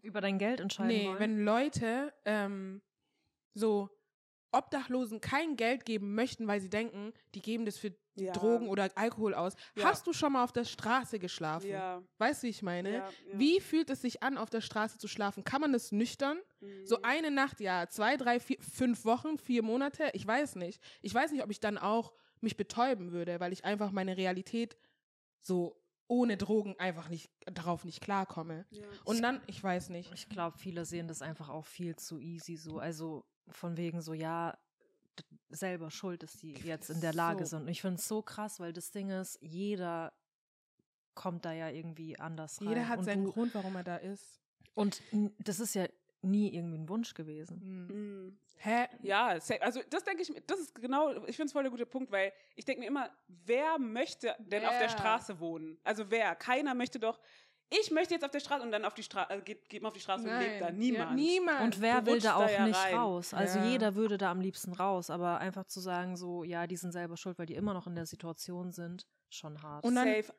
[0.00, 1.18] über dein Geld entscheiden nee, wollen?
[1.18, 2.80] wenn Leute ähm,
[3.52, 3.90] so
[4.56, 8.32] Obdachlosen kein Geld geben möchten, weil sie denken, die geben das für Ja.
[8.32, 9.54] Drogen oder Alkohol aus.
[9.74, 9.84] Ja.
[9.84, 11.68] Hast du schon mal auf der Straße geschlafen?
[11.68, 12.02] Ja.
[12.16, 12.90] Weißt du, wie ich meine?
[12.90, 13.10] Ja, ja.
[13.38, 15.44] Wie fühlt es sich an, auf der Straße zu schlafen?
[15.44, 16.38] Kann man das nüchtern?
[16.60, 16.86] Mhm.
[16.86, 20.80] So eine Nacht, ja, zwei, drei, vier, fünf Wochen, vier Monate, ich weiß nicht.
[21.02, 24.78] Ich weiß nicht, ob ich dann auch mich betäuben würde, weil ich einfach meine Realität
[25.42, 28.64] so ohne Drogen einfach nicht darauf nicht klarkomme.
[28.70, 28.84] Ja.
[29.04, 30.10] Und dann, ich weiß nicht.
[30.14, 32.78] Ich glaube, viele sehen das einfach auch viel zu easy so.
[32.78, 34.56] Also von wegen so, ja,
[35.48, 37.62] selber schuld, dass die jetzt in der Lage so- sind.
[37.62, 40.12] Und ich finde es so krass, weil das Ding ist, jeder
[41.14, 42.68] kommt da ja irgendwie anders rein.
[42.68, 44.40] Jeder hat und seinen du, Grund, warum er da ist.
[44.74, 45.02] Und
[45.38, 45.86] das ist ja
[46.22, 47.60] nie irgendwie ein Wunsch gewesen.
[47.60, 47.86] Hm.
[48.26, 48.38] Mhm.
[48.58, 48.86] Hä?
[49.02, 49.26] Ja,
[49.60, 52.10] also das denke ich, mir- das ist genau, ich finde es voll der gute Punkt,
[52.10, 54.88] weil ich denke mir immer, wer möchte denn auf der Wer?
[54.88, 55.78] Straße wohnen?
[55.84, 56.34] Also wer?
[56.34, 57.20] Keiner möchte doch,
[57.70, 59.88] ich möchte jetzt auf der Straße und dann auf die Straße, äh, geht, geht man
[59.88, 60.66] auf die Straße und lebt da.
[60.66, 61.14] Ja, Niemand.
[61.16, 61.60] niemand.
[61.62, 62.94] Und wer du will da da auch ja nicht rein.
[62.94, 63.34] raus?
[63.34, 63.66] Also Ja.
[63.66, 67.16] jeder würde da am liebsten raus, aber einfach zu sagen, so, ja, die sind selber
[67.16, 69.84] schuld, weil die immer noch in der Situation sind, schon hart.
[69.84, 70.32] Und dann- Safe.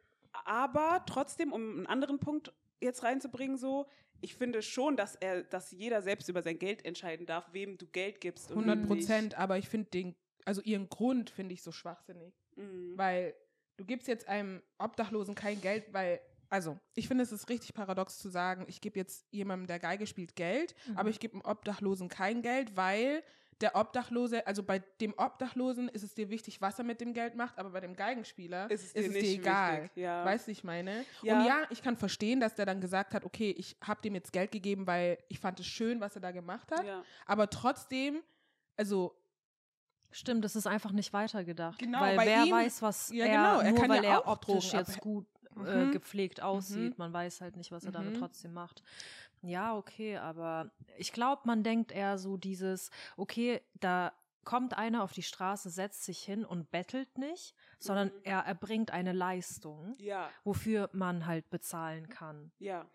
[0.45, 3.87] Aber trotzdem, um einen anderen Punkt jetzt reinzubringen, so.
[4.19, 7.85] Ich finde schon, dass er, dass jeder selbst über sein Geld entscheiden darf, wem du
[7.87, 8.49] Geld gibst.
[8.51, 8.87] und 100 wem nicht.
[9.07, 12.33] Prozent, aber ich finde den, also ihren Grund finde ich so schwachsinnig.
[12.55, 12.93] Mhm.
[12.97, 13.35] Weil
[13.77, 18.17] du gibst jetzt einem Obdachlosen kein Geld, weil, also, ich finde, es ist richtig paradox
[18.19, 20.97] zu sagen, ich gebe jetzt jemandem, der Geige spielt, Geld, Mhm.
[20.97, 23.23] aber ich gebe einem Obdachlosen kein Geld, weil
[23.59, 27.33] der Obdachlose, also bei dem Obdachlosen ist es dir wichtig, was er mit dem Geld
[27.35, 29.83] macht, aber bei dem Geigenspieler Ist es ist dir es nicht dir egal.
[29.83, 30.23] wichtig, ja.
[30.23, 31.03] Weißt du, ich meine?
[31.23, 31.39] Ja.
[31.39, 34.31] Und ja, ich kann verstehen, dass der dann gesagt hat, okay, ich habe dem jetzt
[34.31, 36.85] Geld gegeben, weil ich fand es schön, was er da gemacht hat.
[36.85, 37.03] Ja.
[37.25, 38.21] Aber trotzdem,
[38.75, 39.15] also
[40.09, 41.79] Stimmt, es ist einfach nicht weitergedacht.
[41.79, 44.09] Genau, weil bei wer ihm- weiß, was Ja, er, genau, er nur kann weil ja
[44.11, 45.27] er auch optisch Drogen jetzt gut
[45.65, 45.91] äh, Mhm.
[45.91, 46.93] gepflegt aussieht.
[46.93, 47.03] Mhm.
[47.03, 47.93] Man weiß halt nicht, was er Mhm.
[47.95, 48.83] damit trotzdem macht.
[49.41, 55.11] Ja, okay, aber ich glaube, man denkt eher so dieses, okay, da kommt einer auf
[55.11, 58.21] die Straße, setzt sich hin und bettelt nicht, sondern Mhm.
[58.23, 62.51] er erbringt eine Leistung, Ja, wofür man halt bezahlen kann.
[62.59, 62.89] ja,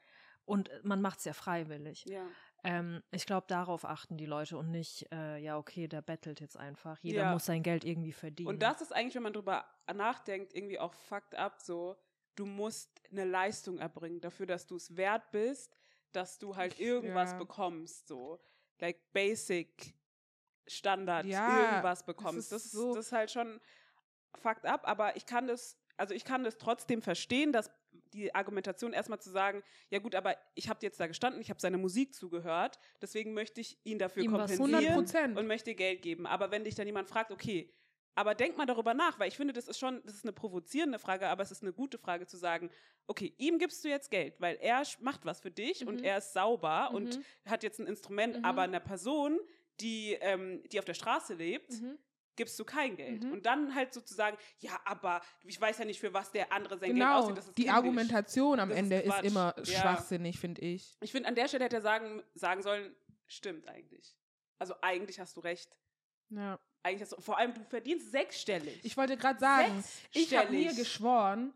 [0.45, 2.05] Und man macht es ja freiwillig.
[2.07, 2.27] ja.
[2.65, 6.57] Ähm, ich glaube, darauf achten die Leute und nicht, äh, ja, okay, der bettelt jetzt
[6.57, 6.97] einfach.
[7.01, 7.33] Jeder Ja.
[7.33, 8.49] muss sein Geld irgendwie verdienen.
[8.49, 11.97] Und das ist eigentlich, wenn man drüber nachdenkt, irgendwie auch fucked up so.
[12.35, 15.77] Du musst eine Leistung erbringen dafür, dass du es wert bist,
[16.13, 17.39] dass du halt irgendwas Ja.
[17.39, 18.41] bekommst, so.
[18.81, 19.95] Like basic
[20.67, 22.39] Standard, Ja, irgendwas das bekommst.
[22.39, 23.61] ist Das ist, so- das ist halt schon
[24.41, 27.71] fucked up, aber ich kann das, also ich kann das trotzdem verstehen, dass
[28.15, 31.61] die Argumentation erstmal zu sagen, ja gut, aber ich habe jetzt da gestanden, ich habe
[31.61, 35.39] seine Musik zugehört, deswegen möchte ich ihn dafür Ihm was 100 kompensieren Prozent.
[35.39, 36.27] und möchte Geld geben.
[36.27, 37.73] Aber wenn dich dann jemand fragt, okay,
[38.15, 40.99] aber denk mal darüber nach, weil ich finde, das ist schon, das ist eine provozierende
[40.99, 42.71] Frage, aber es ist eine gute Frage zu sagen,
[43.07, 46.05] okay, ihm gibst du jetzt Geld, weil er macht was für dich und Mhm.
[46.05, 47.25] er ist sauber und Mhm.
[47.51, 48.45] hat jetzt ein Instrument, Mhm.
[48.45, 49.39] aber einer Person,
[49.81, 51.99] die, ähm, die auf der Straße lebt, Mhm.
[52.37, 53.25] gibst du kein Geld.
[53.25, 53.33] Mhm.
[53.33, 56.89] Und dann halt sozusagen, ja, aber ich weiß ja nicht, für was der andere sein
[56.91, 57.37] Geld genau, aussieht.
[57.37, 57.77] Das ist die kindisch.
[57.77, 59.25] Argumentation am Das ist Ende ist, Quatsch.
[59.25, 59.65] immer Ja.
[59.65, 60.97] schwachsinnig, finde ich.
[61.01, 62.95] Ich finde, an der Stelle hätte er sagen, sagen sollen,
[63.27, 64.17] stimmt eigentlich.
[64.59, 65.77] Also eigentlich hast du recht.
[66.31, 66.59] Ja.
[66.85, 68.81] Eigentlich hast du, vor allem, du verdienst sechsstellig.
[68.83, 71.53] Ich wollte gerade sagen, ich habe mir geschworen,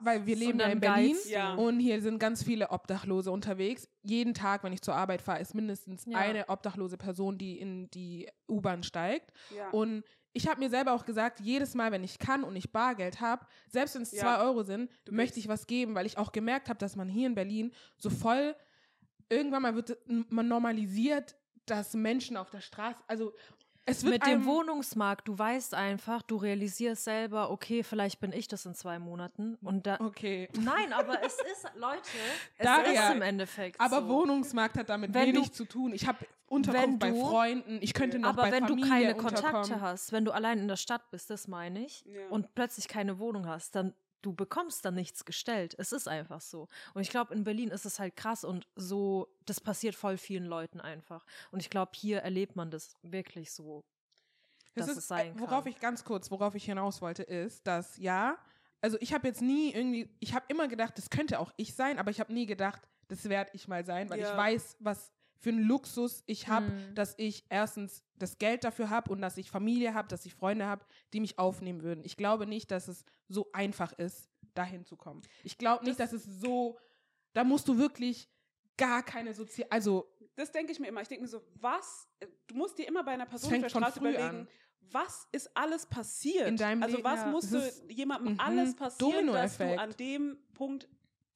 [0.00, 1.30] weil wir leben ja in Berlin du.
[1.30, 1.54] Ja.
[1.54, 3.88] und hier sind ganz viele Obdachlose unterwegs.
[4.02, 6.18] Jeden Tag, wenn ich zur Arbeit fahre, ist mindestens Ja.
[6.18, 9.32] eine obdachlose Person, die in die U-Bahn steigt.
[9.54, 9.70] Ja.
[9.70, 13.20] Und ich habe mir selber auch gesagt, jedes Mal, wenn ich kann und ich Bargeld
[13.20, 14.22] habe, selbst wenn es Ja.
[14.22, 17.08] zwei Euro sind, Du möchte ich was geben, weil ich auch gemerkt habe, dass man
[17.08, 18.56] hier in Berlin so voll,
[19.28, 19.96] irgendwann mal wird
[20.30, 23.32] man normalisiert, dass Menschen auf der Straße, also
[24.04, 28.74] Mit dem Wohnungsmarkt, du weißt einfach, du realisierst selber, okay, vielleicht bin ich das in
[28.74, 29.58] zwei Monaten.
[29.62, 29.98] Und da.
[30.00, 30.48] Okay.
[30.58, 32.00] Nein, aber es ist, Leute,
[32.58, 33.80] es Daria, ist im Endeffekt.
[33.80, 34.08] Aber so.
[34.08, 35.92] Wohnungsmarkt hat damit Wenn wenig du- zu tun.
[35.92, 36.18] Ich habe
[36.48, 39.14] Unterkunft wenn bei du- Freunden, ich könnte noch aber bei wenn Familie du keine.
[39.16, 42.28] Kontakte hast, wenn du allein in der Stadt bist, das meine ich, Ja.
[42.30, 43.92] und plötzlich keine Wohnung hast, dann
[44.24, 45.74] du bekommst dann nichts gestellt.
[45.78, 46.68] Es ist einfach so.
[46.94, 50.46] Und ich glaube, in Berlin ist es halt krass und so, das passiert voll vielen
[50.46, 51.26] Leuten einfach.
[51.50, 53.84] Und ich glaube, hier erlebt man das wirklich so.
[54.74, 55.72] Das ist, es sein äh, worauf kann.
[55.72, 58.38] ich ganz kurz, worauf ich hinaus wollte, ist, dass ja,
[58.80, 61.98] also ich habe jetzt nie irgendwie, ich habe immer gedacht, das könnte auch ich sein,
[61.98, 64.30] aber ich habe nie gedacht, das werde ich mal sein, weil Ja.
[64.30, 65.12] ich weiß, was
[65.44, 66.94] für einen Luxus ich habe, Mhm.
[66.94, 70.66] dass ich erstens das Geld dafür habe und dass ich Familie habe, dass ich Freunde
[70.66, 72.02] habe, die mich aufnehmen würden.
[72.04, 75.20] Ich glaube nicht, dass es so einfach ist, dahin zu kommen.
[75.42, 76.78] Ich glaube nicht, dass es so,
[77.34, 78.28] da musst du wirklich
[78.76, 81.00] gar keine sozial, also Das denke ich mir immer.
[81.02, 82.08] Ich denke mir so, was?
[82.20, 84.48] äh, Du musst dir immer bei einer Person auf der Straße früh überlegen, an.
[84.80, 86.48] was ist alles passiert?
[86.48, 87.26] In deinem also Leben, was ja.
[87.30, 90.88] musste Das ist- jemandem mhm, alles passieren, dass du an dem Punkt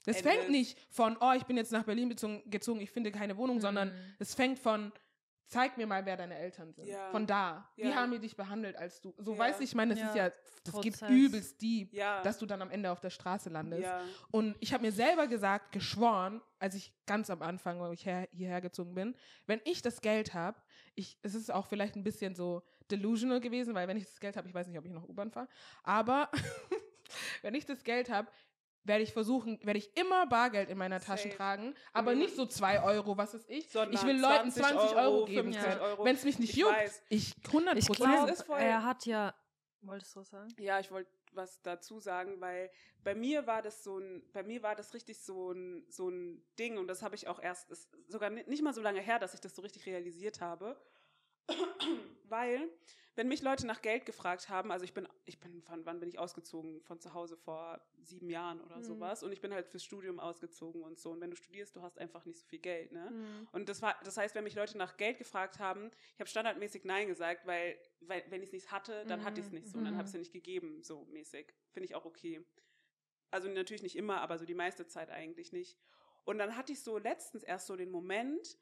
[0.05, 3.11] Das Ende fängt nicht von, oh, ich bin jetzt nach Berlin bezogen, gezogen, ich finde
[3.13, 4.15] keine Wohnung, sondern Mhm.
[4.19, 4.93] es fängt von,
[5.47, 6.87] zeig mir mal, wer deine Eltern sind.
[6.87, 7.11] Ja.
[7.11, 7.71] Von da.
[7.77, 7.95] Wie Ja.
[7.97, 9.39] haben die dich behandelt, als du, so Ja.
[9.39, 10.31] weißt du, ich meine, das ist Ja.
[10.65, 11.11] das geht Prozess.
[11.11, 13.83] übelst deep, ja, dass du dann am Ende auf der Straße landest.
[13.85, 18.05] ja, Und ich habe mir selber gesagt, geschworen, als ich ganz am Anfang, wo ich
[18.05, 19.15] her, hierher gezogen bin,
[19.47, 20.61] wenn ich das Geld habe,
[20.95, 24.37] ich, es ist auch vielleicht ein bisschen so delusional gewesen, weil wenn ich das Geld
[24.37, 25.49] habe, ich weiß nicht, ob ich noch U-Bahn fahre,
[25.83, 26.31] aber
[27.43, 28.29] wenn ich das Geld habe,
[28.85, 31.37] werde ich versuchen, werde ich immer Bargeld in meiner Tasche Safe.
[31.37, 32.19] tragen, aber Mhm.
[32.21, 33.71] nicht so zwei Euro, was ist ich?
[33.71, 35.81] Sondern ich will Leuten 20 20 Euro, Euro, geben 50 können.
[35.81, 36.05] Euro.
[36.05, 37.03] Wenn es mich nicht Ich juckt, weiß.
[37.11, 39.35] ich 100 Ich glaube, ist voll- er hat ja.
[39.83, 40.49] Wolltest du was sagen?
[40.59, 42.71] Ja, ich wollte was dazu sagen, weil
[43.05, 46.43] bei mir war das so ein, bei mir war das richtig so ein, so ein
[46.59, 49.19] Ding und das habe ich auch erst, ist sogar ni- nicht mal so lange her,
[49.19, 50.81] dass ich das so richtig realisiert habe.
[52.25, 52.69] weil,
[53.19, 56.09] wenn mich Leute nach Geld gefragt haben, also ich bin, ich bin, von wann bin
[56.09, 56.81] ich ausgezogen?
[56.83, 58.85] Von zu Hause vor sieben Jahren oder Mhm.
[58.85, 59.25] sowas.
[59.25, 61.11] Und ich bin halt fürs Studium ausgezogen und so.
[61.11, 63.11] Und wenn du studierst, du hast einfach nicht so viel Geld, ne?
[63.11, 63.49] Mhm.
[63.51, 66.85] Und das war, das heißt, wenn mich Leute nach Geld gefragt haben, ich habe standardmäßig
[66.85, 69.79] Nein gesagt, weil, weil wenn ich es nicht hatte, dann hatte ich es nicht so.
[69.79, 69.99] Und dann Mhm.
[69.99, 71.53] habe ich es ja nicht gegeben, so mäßig.
[71.73, 72.47] Finde ich auch okay.
[73.33, 75.77] Also natürlich nicht immer, aber so die meiste Zeit eigentlich nicht.
[76.25, 78.57] Und dann hatte ich so letztens erst so den Moment,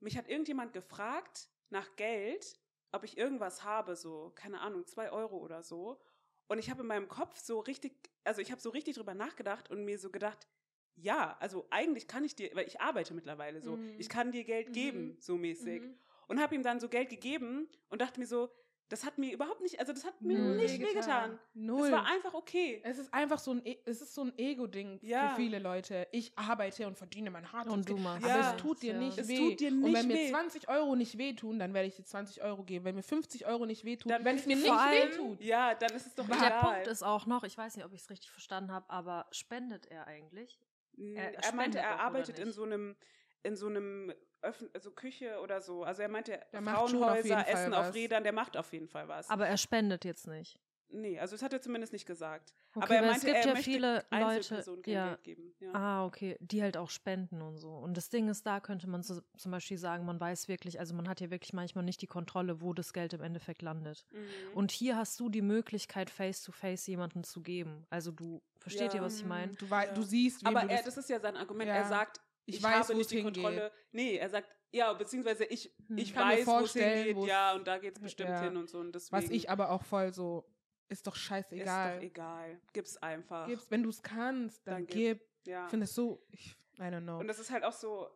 [0.00, 2.58] mich hat irgendjemand gefragt nach Geld,
[2.92, 6.00] ob ich irgendwas habe, so, keine Ahnung, zwei Euro oder so.
[6.48, 7.92] Und ich habe in meinem Kopf so richtig,
[8.24, 10.48] also ich habe so richtig drüber nachgedacht und mir so gedacht,
[10.96, 13.94] ja, also eigentlich kann ich dir, weil ich arbeite mittlerweile so, Mhm.
[13.98, 14.72] ich kann dir Geld Mhm.
[14.72, 15.82] geben, so mäßig.
[15.82, 15.98] Mhm.
[16.26, 18.50] Und habe ihm dann so Geld gegeben und dachte mir so,
[18.90, 21.38] das hat mir überhaupt nicht, also das hat mir Null nicht wehgetan.
[21.54, 21.86] Null.
[21.86, 22.82] Es war einfach okay.
[22.84, 25.30] Es ist einfach so ein, E- es ist so ein Ego-Ding Ja.
[25.30, 26.06] für viele Leute.
[26.12, 28.04] Ich arbeite und verdiene mein hartes Und du Geld.
[28.04, 28.50] machst Aber Ja.
[28.50, 28.98] es tut dir ja.
[28.98, 29.36] nicht Es weh.
[29.38, 30.28] tut dir und nicht wenn mir weh.
[30.30, 32.84] 20 Euro nicht wehtun, dann werde ich dir 20 Euro geben.
[32.84, 35.40] Wenn mir 50 Euro nicht wehtun, Dann wenn es mir nicht allem- wehtut.
[35.40, 36.60] Ja, dann ist es doch Der egal.
[36.60, 39.86] Punkt ist auch noch, ich weiß nicht, ob ich es richtig verstanden habe, aber spendet
[39.86, 40.58] er eigentlich?
[40.96, 42.96] Mm, er er, meinte, er arbeitet in so einem,
[43.42, 45.84] in so einem Öffn also Küche oder so.
[45.84, 49.06] Also er meinte, Der auf Frauenhäuser, Fall Essen auf Rädern, der macht auf jeden Fall
[49.08, 49.28] was.
[49.28, 50.58] Aber er spendet jetzt nicht.
[50.88, 52.52] nee, also das hat er zumindest nicht gesagt.
[52.74, 55.54] Okay, Aber er meinte, es gibt er ja möchte viele Leute, kein ja, Geld geben.
[55.60, 55.72] Ja.
[55.74, 56.36] Ah, okay.
[56.40, 57.70] Die halt auch spenden und so.
[57.70, 60.94] Und das Ding ist, da könnte man so, zum Beispiel sagen, man weiß wirklich, also
[60.94, 64.04] man hat ja wirklich manchmal nicht die Kontrolle, wo das Geld im Endeffekt landet.
[64.10, 64.18] Mhm.
[64.54, 67.86] Und hier hast du die Möglichkeit, face-to-face jemanden zu geben.
[67.90, 69.00] Also du, versteht Ja.
[69.00, 69.52] ihr, was ich meine?
[69.56, 69.86] Du, Ja.
[69.92, 71.68] du siehst, wem Aber du er, das, das ist ja sein Argument.
[71.68, 71.74] Ja.
[71.74, 72.20] Er sagt,
[72.50, 73.42] Ich ich, weiß, habe wo nicht es die hingeht.
[73.42, 73.72] Kontrolle.
[73.92, 75.98] Nee, er sagt, ja, beziehungsweise ich, Hm.
[75.98, 77.16] ich kann mir weiß, wo es vorstellen, hingeht.
[77.16, 78.42] wo es- Ja, und da geht es bestimmt Ja.
[78.42, 78.78] hin und so.
[78.78, 80.46] Und deswegen was ich aber auch voll so,
[80.88, 81.96] ist doch ist scheißegal.
[81.96, 82.60] doch egal.
[82.72, 83.46] Gib's einfach.
[83.46, 85.18] Gib's, wenn du es kannst, dann, Dann gib.
[85.20, 85.28] gib.
[85.46, 85.64] Ja.
[85.64, 87.18] Ich finde es so, ich, I don't know.
[87.18, 88.08] Und das ist halt auch so,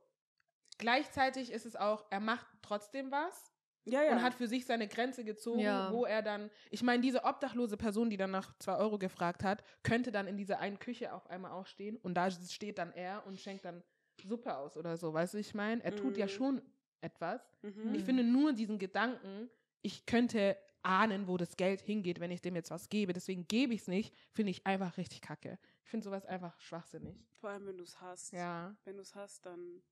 [0.79, 3.53] Gleichzeitig ist es auch, er macht trotzdem was
[3.85, 4.11] ja, ja.
[4.13, 5.93] und hat für sich seine Grenze gezogen, Ja.
[5.93, 9.63] wo er dann, ich meine, diese obdachlose Person, die dann nach zwei Euro gefragt hat,
[9.83, 13.25] könnte dann in dieser einen Küche auf einmal auch stehen und da steht dann er
[13.27, 13.85] und schenkt dann
[14.23, 16.31] Suppe aus oder so, weißt du, ich meine, er tut ja Mhm.
[16.31, 16.63] schon
[17.01, 17.43] etwas.
[17.63, 17.95] mhm.
[17.95, 19.51] Ich finde nur diesen Gedanken,
[19.83, 23.75] ich könnte ahnen, wo das Geld hingeht, wenn ich dem jetzt was gebe, deswegen gebe
[23.75, 25.59] ich es nicht, finde ich einfach richtig kacke.
[25.85, 27.17] Ich finde sowas einfach schwachsinnig.
[27.41, 28.33] Vor allem, wenn du es hast.
[28.33, 28.75] Ja.
[28.85, 29.83] Wenn du es hast, dann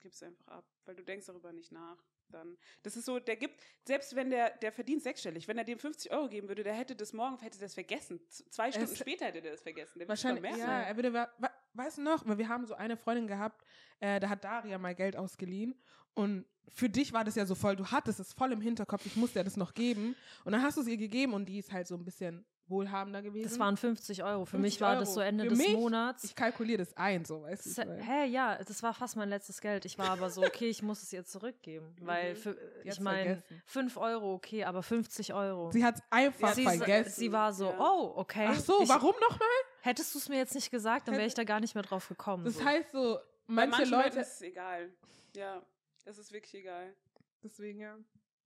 [0.00, 1.98] gib es einfach ab, weil du denkst darüber nicht nach.
[2.28, 5.80] Dann, das ist so, der gibt, selbst wenn der, der verdient sechsstellig, wenn er dem
[5.80, 8.20] 50 Euro geben würde, der hätte das morgen, hätte das vergessen.
[8.28, 9.98] Zwei Stunden Es- später hätte der das vergessen.
[9.98, 13.26] Der Wahrscheinlich, ja, er würde, wa- wa- weißt du noch, wir haben so eine Freundin
[13.26, 13.64] gehabt,
[14.00, 15.74] äh, da hat Daria mal Geld ausgeliehen
[16.14, 19.16] und für dich war das ja so voll, du hattest es voll im Hinterkopf, ich
[19.16, 20.14] musste ja das noch geben.
[20.44, 23.20] Und dann hast du es ihr gegeben und die ist halt so ein bisschen wohlhabender
[23.22, 23.48] gewesen.
[23.48, 24.44] Das waren 50 Euro.
[24.46, 25.14] Für 50 mich war das Euro.
[25.16, 25.72] so Ende Für des mich?
[25.72, 26.24] Monats.
[26.24, 27.86] ich kalkuliere das ein, so, weißt du.
[27.88, 29.84] Weil- Hä, ja, das war fast mein letztes Geld.
[29.84, 31.94] Ich war aber so, okay, ich muss es ihr zurückgeben.
[32.00, 32.36] Weil, Mhm.
[32.36, 32.54] für,
[32.84, 33.62] Die ich meine, vergessen.
[33.66, 35.70] 5 Euro, okay, aber 50 Euro.
[35.72, 37.10] Sie hat es einfach sie, vergessen.
[37.20, 37.78] sie war so, Ja.
[37.78, 38.46] oh, okay.
[38.48, 39.48] Ach so, ich, warum nochmal?
[39.82, 42.08] Hättest du es mir jetzt nicht gesagt, dann wäre ich da gar nicht mehr drauf
[42.08, 42.44] gekommen.
[42.44, 42.64] Das so.
[42.64, 44.90] heißt so, manche manchen Leuten Leute, ist es egal.
[45.34, 45.62] Ja,
[46.04, 46.94] das ist wirklich egal.
[47.42, 47.96] deswegen ja.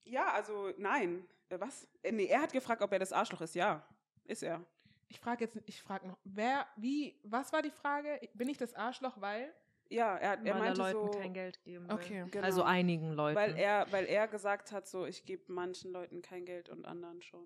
[0.04, 1.24] Ja, also nein.
[1.48, 1.87] Äh, Was?
[2.02, 3.54] Äh, Nee, er hat gefragt, ob er das Arschloch ist.
[3.54, 3.82] Ja,
[4.24, 4.64] ist er.
[5.08, 8.20] Ich frage jetzt, ich frage noch, wer, wie, was war die Frage?
[8.34, 9.52] Bin ich das Arschloch, weil?
[9.90, 11.94] Ja, er, er meinte Leuten so, kein Geld geben will.
[11.94, 12.24] Okay.
[12.30, 12.44] Genau.
[12.44, 13.37] Also einigen Leuten.
[13.37, 17.22] weil er, weil er gesagt hat, so ich gebe manchen Leuten kein Geld und anderen
[17.22, 17.44] schon.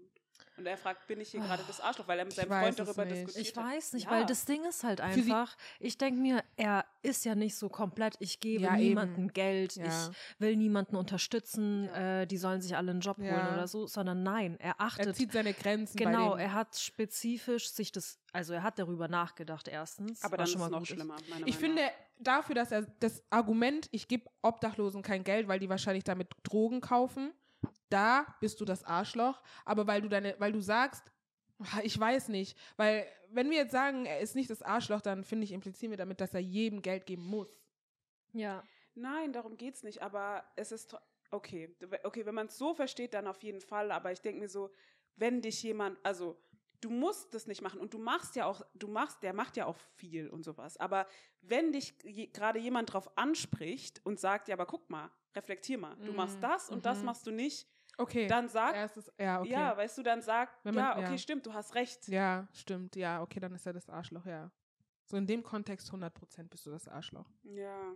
[0.56, 3.04] Und er fragt, bin ich hier gerade das Arschloch, weil er mit seinem Freund darüber
[3.04, 3.26] nicht.
[3.28, 4.10] diskutiert Ich weiß nicht, Ja.
[4.12, 8.16] weil das Ding ist halt einfach, ich denke mir, er ist ja nicht so komplett,
[8.18, 9.32] ich gebe Ja, niemandem eben.
[9.32, 9.86] Geld, Ja.
[9.86, 13.52] ich will niemanden unterstützen, äh, die sollen sich alle einen Job holen Ja.
[13.54, 17.92] oder so, sondern nein, er Er achtet, zieht seine Grenzen genau, er hat spezifisch sich
[17.92, 21.16] das, also er hat darüber nachgedacht erstens, Aber dann ist schon es mal noch schlimmer.
[21.26, 21.82] Ich Meinung finde
[22.18, 26.80] dafür, dass er das Argument, ich gebe Obdachlosen kein Geld, weil die wahrscheinlich damit Drogen
[26.80, 27.32] kaufen,
[27.90, 29.40] da bist du das Arschloch.
[29.64, 31.02] Aber weil du deine, weil du sagst,
[31.82, 35.44] ich weiß nicht, weil wenn wir jetzt sagen, er ist nicht das Arschloch, dann finde
[35.44, 37.48] ich implizieren wir damit, dass er jedem Geld geben muss.
[38.32, 38.62] Ja.
[38.94, 40.02] Nein, darum geht's nicht.
[40.02, 40.96] Aber es ist
[41.30, 41.74] okay.
[42.02, 43.90] Okay, wenn man es so versteht, dann auf jeden Fall.
[43.92, 44.70] Aber ich denke mir so,
[45.16, 46.36] wenn dich jemand, also
[46.80, 49.66] du musst das nicht machen und du machst ja auch, du machst, der macht ja
[49.66, 50.76] auch viel und sowas.
[50.76, 51.06] Aber
[51.42, 55.96] wenn dich je, gerade jemand drauf anspricht und sagt, ja, aber guck mal, reflektier mal,
[56.04, 57.04] du machst Mm, das und das mhm.
[57.06, 57.66] machst du nicht,
[57.98, 58.26] Okay.
[58.28, 59.50] dann sag, Erstes, ja, okay.
[59.50, 61.18] ja, weißt du, dann sag, Wenn man- ja, okay, ja.
[61.18, 62.06] stimmt, du hast recht.
[62.08, 62.94] Ja, stimmt.
[62.96, 64.50] Ja, okay, dann ist er das Arschloch, ja.
[65.04, 67.28] So in dem Kontext 100% bist du das Arschloch.
[67.42, 67.92] Ja.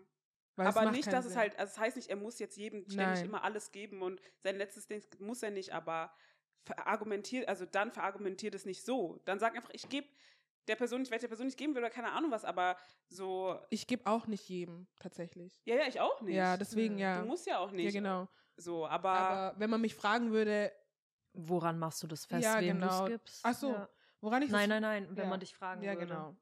[0.57, 1.41] Weil es aber nicht, dass es Sinn.
[1.41, 3.25] halt, also es heißt nicht, er muss jetzt jedem ständig Nein.
[3.27, 6.13] immer alles geben und sein letztes Ding muss er nicht, aber
[6.65, 9.21] verargumentiert, also dann verargumentiert es nicht so.
[9.25, 10.07] Dann sag einfach, ich gebe
[10.69, 12.77] der Person, ich werde der Person nicht geben will oder keine Ahnung was, aber
[13.09, 15.61] so, Ich gebe auch nicht jedem, tatsächlich.
[15.65, 16.37] ja, ja, ich auch nicht.
[16.37, 17.01] Ja, deswegen, Mhm.
[17.01, 17.21] ja.
[17.21, 17.87] Du musst ja auch nicht.
[17.87, 18.29] Ja, genau.
[18.63, 20.73] So, aber, Aber wenn man mich fragen würde,
[21.35, 23.05] Woran machst du das fest, Ja, wem du genau.
[23.05, 23.41] es gibst?
[23.43, 23.89] ach so, Ja.
[24.21, 25.31] woran ich das- Nein, nein, nein, wenn Ja.
[25.31, 26.07] man dich fragen Ja, würde.
[26.07, 26.37] genau.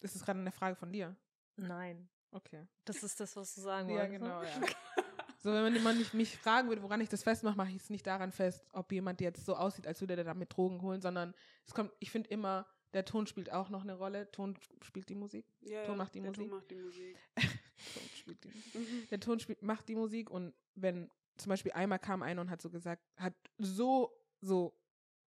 [0.00, 1.16] Das ist gerade eine Frage von dir.
[1.56, 2.66] Nein, Okay.
[2.84, 4.20] das ist das, was du sagen Ja, wolltest.
[4.20, 4.48] genau, ne?
[4.48, 4.60] ja.
[5.42, 8.06] So, wenn man jemand mich fragen würde, woran ich das festmache, mache ich es nicht
[8.06, 11.32] daran fest, ob jemand jetzt so aussieht, als würde der damit Drogen holen, sondern
[11.66, 14.30] es kommt, ich finde immer, der Ton spielt auch noch eine Rolle.
[14.32, 15.46] Ton spielt die Musik.
[15.62, 16.46] ja, Ton macht die der Musik.
[16.50, 17.16] Ton macht die Musik.
[18.16, 19.08] spielt die Musik.
[19.08, 21.10] Der Ton spielt, macht die Musik und wenn
[21.40, 24.76] zum Beispiel einmal kam einer und hat so gesagt, hat so, so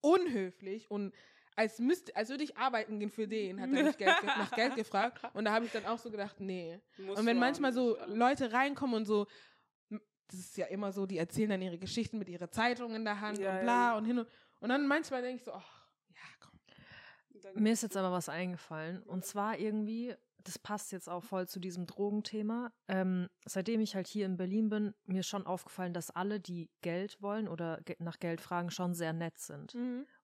[0.01, 1.15] unhöflich und
[1.57, 4.77] als müsste, als würde ich arbeiten gehen für den, hat er mich Geld, nach Geld
[4.77, 5.21] gefragt.
[5.35, 6.81] Und da habe ich dann auch so gedacht, nee.
[6.97, 7.99] Musst Und wenn du manchmal so.
[8.07, 9.27] Leute reinkommen und so,
[10.29, 13.21] das ist ja immer so, die erzählen dann ihre Geschichten mit ihrer Zeitung in der
[13.21, 13.99] Hand Ja, und bla ja.
[13.99, 14.29] und hin und
[14.61, 17.63] und dann manchmal denke ich so, ach, ja, komm.
[17.63, 19.03] Mir ist jetzt aber was eingefallen.
[19.03, 22.73] Und zwar irgendwie, das passt jetzt auch voll zu diesem Drogenthema.
[22.89, 27.21] Ähm, seitdem ich halt hier in Berlin bin, mir schon aufgefallen, dass alle, die Geld
[27.21, 29.75] wollen oder ge nach Geld fragen, schon sehr nett sind.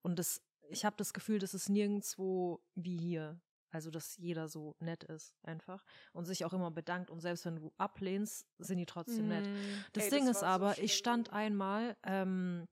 [0.02, 3.40] Und das, ich habe das Gefühl, das ist nirgendwo wie hier.
[3.70, 5.84] Also, dass jeder so nett ist, einfach.
[6.12, 7.10] Und sich auch immer bedankt.
[7.10, 9.46] Und selbst wenn du ablehnst, sind die trotzdem nett.
[9.46, 9.84] Mhm.
[9.92, 10.84] Das Ey, Ding das ist so aber, schlimm.
[10.86, 12.66] ich stand einmal ähm,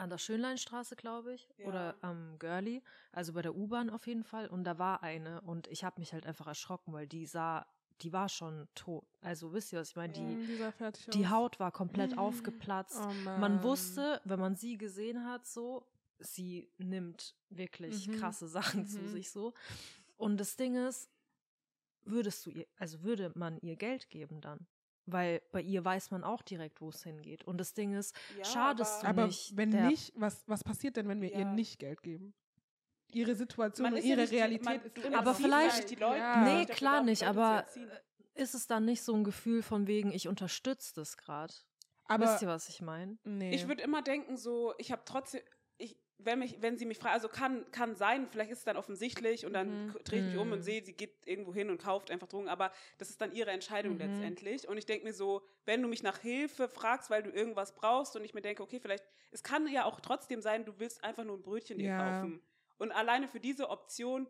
[0.00, 1.66] an der Schönleinstraße, glaube ich, Ja.
[1.66, 2.82] oder am Görli,
[3.12, 4.48] also bei der U-Bahn auf jeden Fall.
[4.48, 7.66] Und da war eine und ich habe mich halt einfach erschrocken, weil die sah,
[8.02, 9.04] die war schon tot.
[9.20, 10.12] Also wisst ihr, was ich meine?
[10.12, 11.28] Die, Mhm, die.
[11.28, 12.18] Haut war komplett Mhm.
[12.18, 12.98] aufgeplatzt.
[12.98, 15.86] Oh, Man wusste, wenn man sie gesehen hat, so,
[16.18, 18.12] sie nimmt wirklich Mhm.
[18.12, 19.08] krasse Sachen zu Mhm.
[19.08, 19.52] sich so.
[20.16, 21.10] Und das Ding ist,
[22.04, 24.66] würdest du ihr, also würde man ihr Geld geben dann?
[25.06, 27.42] Weil bei ihr weiß man auch direkt, wo es hingeht.
[27.44, 29.56] Und das Ding ist, Ja, schadest aber- du Aber nicht.
[29.56, 31.52] wenn der- nicht, was, was passiert denn, wenn wir ihr Ja.
[31.52, 32.34] nicht Geld geben?
[33.12, 36.18] Ihre Situation und ja ihre die- Realität man- ist immer Aber vielleicht- ja die Leute.
[36.18, 36.44] Ja.
[36.44, 37.66] Nee, klar nicht, aber
[38.34, 41.52] ist es dann nicht so ein Gefühl von wegen, ich unterstütze das gerade?
[42.06, 43.18] Aber Wisst ihr, was ich meine?
[43.24, 43.52] nee.
[43.54, 45.40] Ich würde immer denken, so, ich habe trotzdem,
[46.24, 49.44] wenn, mich, wenn sie mich fragen, also kann, kann sein, vielleicht ist es dann offensichtlich
[49.46, 49.96] und dann Mhm.
[50.04, 50.52] drehe ich mich um Mhm.
[50.54, 53.50] und sehe, sie geht irgendwo hin und kauft einfach Drogen, aber das ist dann ihre
[53.50, 53.98] Entscheidung Mhm.
[53.98, 54.68] letztendlich.
[54.68, 58.16] Und ich denke mir so, wenn du mich nach Hilfe fragst, weil du irgendwas brauchst
[58.16, 61.24] und ich mir denke, okay, vielleicht, es kann ja auch trotzdem sein, du willst einfach
[61.24, 61.98] nur ein Brötchen dir Ja.
[61.98, 62.40] kaufen.
[62.78, 64.26] Und alleine für diese Option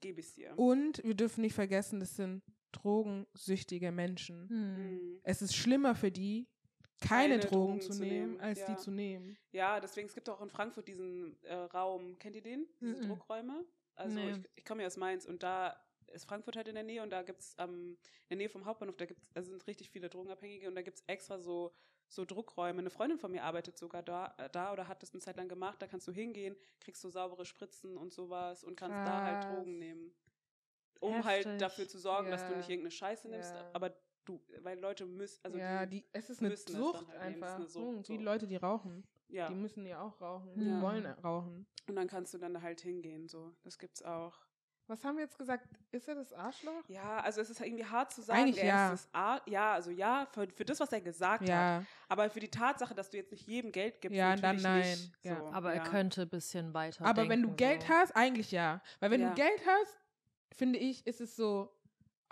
[0.00, 0.52] gebe ich es dir.
[0.58, 4.46] und wir dürfen nicht vergessen, das sind drogensüchtige Menschen.
[4.48, 5.20] Mhm.
[5.22, 6.46] Es ist schlimmer für die,
[7.00, 8.66] keine, Keine Drogen, Drogen zu nehmen, nehmen, als ja.
[8.66, 9.36] die zu nehmen.
[9.52, 12.66] Ja, deswegen, es gibt auch in Frankfurt diesen äh, Raum, kennt ihr den?
[12.80, 13.08] Diese Mhm.
[13.08, 13.64] Druckräume?
[13.94, 14.30] Also Nee.
[14.32, 15.76] ich, ich komme ja aus Mainz und da
[16.12, 18.64] ist Frankfurt halt in der Nähe und da gibt es ähm, in der Nähe vom
[18.64, 21.72] Hauptbahnhof, da gibt's, also sind richtig viele Drogenabhängige und da gibt es extra so,
[22.08, 22.78] so Druckräume.
[22.78, 25.48] Eine Freundin von mir arbeitet sogar da, äh, da oder hat das eine Zeit lang
[25.48, 25.82] gemacht.
[25.82, 29.54] Da kannst du hingehen, kriegst du saubere Spritzen und sowas und kannst da halt Krass.
[29.54, 30.14] Drogen nehmen.
[31.00, 31.26] Um Heftig.
[31.46, 33.70] halt dafür zu sorgen, dass du nicht irgendeine Scheiße nimmst, Ja.
[33.74, 33.94] aber
[34.26, 37.54] du, weil Leute müssen, also ja, die, die, es ist eine dann Sucht halt einfach.
[37.56, 38.22] eine Sucht, Wie so.
[38.22, 39.04] Leute, die rauchen.
[39.28, 39.48] ja.
[39.48, 40.50] Die müssen ja auch rauchen.
[40.56, 40.76] Ja.
[40.76, 41.66] Die wollen rauchen.
[41.88, 43.52] Und dann kannst du dann halt hingehen, so.
[43.64, 44.34] Das gibt's auch.
[44.88, 45.66] Was haben wir jetzt gesagt?
[45.90, 46.84] Ist er das Arschloch?
[46.88, 48.92] Ja, also es ist irgendwie hart zu sagen, Eigentlich er ja.
[48.92, 51.48] ist das Ar ja, also ja, für, für das, was er gesagt hat.
[51.48, 51.84] Ja.
[52.08, 54.80] Aber für die Tatsache, dass du jetzt nicht jedem Geld gibst, Ja, dann natürlich nein.
[54.82, 55.12] nicht.
[55.24, 55.40] Ja.
[55.40, 55.82] So, Aber ja.
[55.82, 57.88] er könnte ein bisschen weiter Aber wenn du denken, Geld so.
[57.88, 58.80] hast, eigentlich ja.
[59.00, 59.30] Weil wenn Ja.
[59.30, 59.98] du Geld hast,
[60.52, 61.75] finde ich, ist es so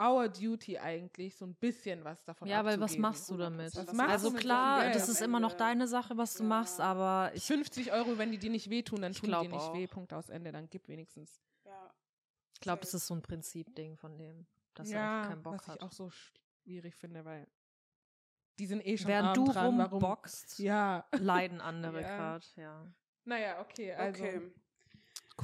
[0.00, 3.72] our duty eigentlich, so ein bisschen was davon Ja, weil was machst du damit?
[3.72, 3.76] 100%.
[3.87, 6.48] Was machst also du klar, das ist immer noch deine Sache, was du Ja.
[6.48, 9.48] machst, aber ich 50 Euro, wenn die dir nicht wehtun, dann Ich tun die dir
[9.48, 9.74] nicht auch.
[9.74, 9.87] weh.
[9.87, 10.52] Punkt aus Ende.
[10.52, 11.40] Dann gib wenigstens.
[11.64, 11.92] Ja.
[12.61, 12.96] glaube, es Safe.
[12.98, 15.76] ist so ein Prinzipding von dem, dass er ja, einfach keinen Bock was hat.
[15.76, 17.46] ich auch so schwierig finde, weil
[18.59, 19.78] die sind eh schon Während arm du dran.
[19.78, 19.92] Warum?
[19.92, 21.04] rumboxt, Ja.
[21.12, 22.16] leiden andere Ja.
[22.16, 22.87] gerade, ja.
[23.24, 24.52] Naja, okay, also Okay,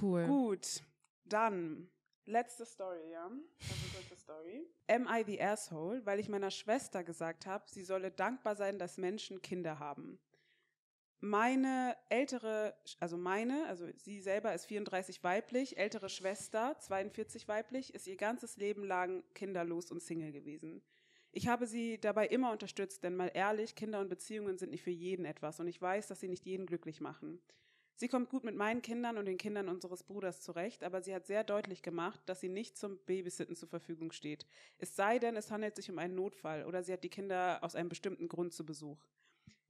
[0.00, 0.26] cool.
[0.26, 0.82] gut.
[1.24, 1.90] Dann,
[2.26, 3.24] letzte Story, ja?
[3.24, 4.66] Also kurze Story.
[4.88, 6.04] Am I the asshole?
[6.04, 10.18] Weil ich meiner Schwester gesagt habe, sie solle dankbar sein, dass Menschen Kinder haben.
[11.22, 18.06] Meine ältere, also meine, also sie selber ist 34 weiblich, ältere Schwester, 42 weiblich, ist
[18.06, 20.82] ihr ganzes Leben lang kinderlos und Single gewesen.
[21.32, 24.90] Ich habe sie dabei immer unterstützt, denn mal ehrlich, Kinder und Beziehungen sind nicht für
[24.90, 27.40] jeden etwas und ich weiß, dass sie nicht jeden glücklich machen.
[28.00, 31.26] Sie kommt gut mit meinen Kindern und den Kindern unseres Bruders zurecht, aber sie hat
[31.26, 34.46] sehr deutlich gemacht, dass sie nicht zum Babysitten zur Verfügung steht.
[34.78, 37.74] Es sei denn, es handelt sich um einen Notfall oder sie hat die Kinder aus
[37.74, 39.04] einem bestimmten Grund zu Besuch.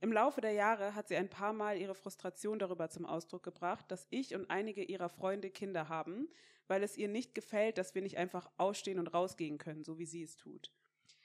[0.01, 3.91] Im Laufe der Jahre hat sie ein paar Mal ihre Frustration darüber zum Ausdruck gebracht,
[3.91, 6.29] dass ich und einige ihrer Freunde Kinder haben,
[6.69, 10.07] weil es ihr nicht gefällt, dass wir nicht einfach ausstehen und rausgehen können, so wie
[10.07, 10.73] sie es tut.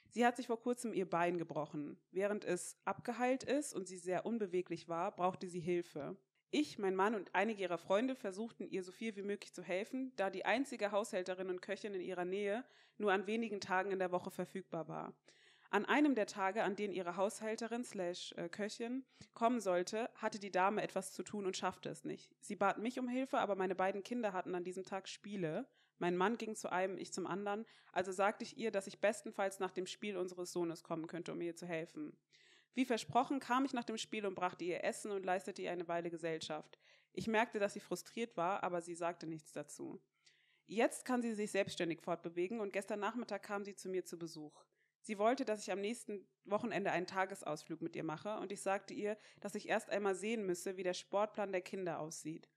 [0.08, 2.00] Sie hat sich vor kurzem ihr Bein gebrochen.
[2.10, 6.16] Während es abgeheilt ist und sie sehr unbeweglich war, brauchte sie Hilfe.
[6.50, 10.12] Ich, mein Mann und einige ihrer Freunde versuchten ihr so viel wie möglich zu helfen,
[10.16, 12.64] da die einzige Haushälterin und Köchin in ihrer Nähe
[12.98, 15.14] nur an wenigen Tagen in der Woche verfügbar war.
[15.70, 19.04] An einem der Tage, an denen ihre Haushälterin slash äh, Köchin
[19.34, 22.34] kommen sollte, hatte die Dame etwas zu tun und schaffte es nicht.
[22.40, 25.68] Sie bat mich um Hilfe, aber meine beiden Kinder hatten an diesem Tag Spiele.
[25.98, 29.58] Mein Mann ging zu einem, ich zum anderen, also sagte ich ihr, dass ich bestenfalls
[29.58, 32.16] nach dem Spiel unseres Sohnes kommen könnte, um ihr zu helfen.
[32.74, 35.88] Wie versprochen kam ich nach dem Spiel und brachte ihr Essen und leistete ihr eine
[35.88, 36.78] Weile Gesellschaft.
[37.12, 40.00] Ich merkte, dass sie frustriert war, aber sie sagte nichts dazu.
[40.66, 44.64] Jetzt kann sie sich selbstständig fortbewegen und gestern Nachmittag kam sie zu mir zu Besuch.
[45.00, 48.92] Sie wollte, dass ich am nächsten Wochenende einen Tagesausflug mit ihr mache und ich sagte
[48.92, 52.48] ihr, dass ich erst einmal sehen müsse, wie der Sportplan der Kinder aussieht.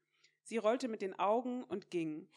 [0.41, 2.27] Sie rollte mit den Augen und ging.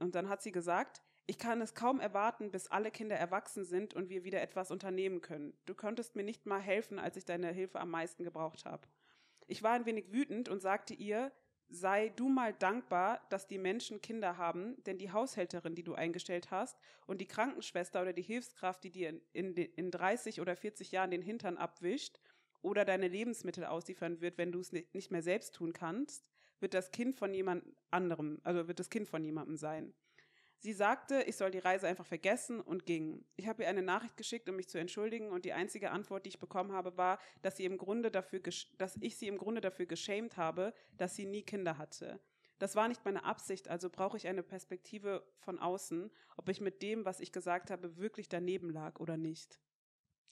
[0.00, 3.94] Und dann hat sie gesagt, ich kann es kaum erwarten, bis alle Kinder erwachsen sind
[3.94, 5.56] und wir wieder etwas unternehmen können.
[5.64, 8.88] Du könntest mir nicht mal helfen, als ich deine Hilfe am meisten gebraucht habe.
[9.46, 11.30] Ich war ein wenig wütend und sagte ihr,
[11.68, 16.50] sei du mal dankbar, dass die Menschen Kinder haben, denn die Haushälterin, die du eingestellt
[16.50, 16.76] hast,
[17.06, 21.12] und die Krankenschwester oder die Hilfskraft, die dir in, in, in 30 oder 40 Jahren
[21.12, 22.18] den Hintern abwischt
[22.60, 26.26] oder deine Lebensmittel ausliefern wird, wenn du es nicht mehr selbst tun kannst,
[26.58, 27.62] wird das Kind von jemand
[27.92, 29.94] anderem, also wird das Kind von jemandem sein.
[30.62, 33.24] Sie sagte, ich soll die Reise einfach vergessen und ging.
[33.36, 36.28] Ich habe ihr eine Nachricht geschickt, um mich zu entschuldigen und die einzige Antwort, die
[36.28, 38.40] ich bekommen habe, war, dass sie im Grunde dafür,
[38.76, 42.20] dass ich sie im Grunde dafür geschämt habe, dass sie nie Kinder hatte.
[42.58, 46.82] Das war nicht meine Absicht, also brauche ich eine Perspektive von außen, ob ich mit
[46.82, 49.58] dem, was ich gesagt habe, wirklich daneben lag oder nicht.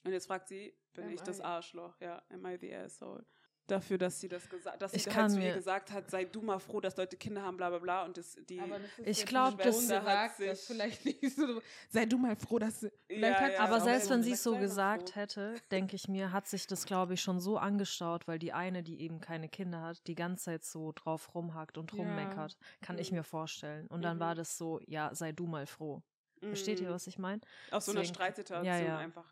[0.03, 1.99] Und jetzt fragt sie, bin am ich das Arschloch?
[1.99, 3.25] Ja, am I the asshole?
[3.71, 6.41] Dafür, dass sie das gesagt, dass ich sie halt zu ihr gesagt hat, sei du
[6.41, 8.05] mal froh, dass Leute Kinder haben, bla bla bla.
[8.05, 11.61] Und das, die aber das ich glaube, das sagt sich, das vielleicht nicht so.
[11.89, 12.91] Sei du mal froh, dass sie.
[13.09, 15.21] Ja, ja, aber selbst wenn sie es so gesagt froh.
[15.21, 18.83] hätte, denke ich mir, hat sich das, glaube ich, schon so angestaut, weil die eine,
[18.83, 22.57] die eben keine Kinder hat, die ganze Zeit so drauf rumhackt und rummeckert.
[22.81, 23.01] Kann mhm.
[23.01, 23.87] ich mir vorstellen.
[23.87, 24.21] Und dann mhm.
[24.21, 26.01] war das so, ja, sei du mal froh.
[26.41, 26.93] Versteht ihr, mhm.
[26.93, 27.41] was ich meine?
[27.71, 28.97] Aus so einer Streitsituation ja, ja.
[28.97, 29.25] einfach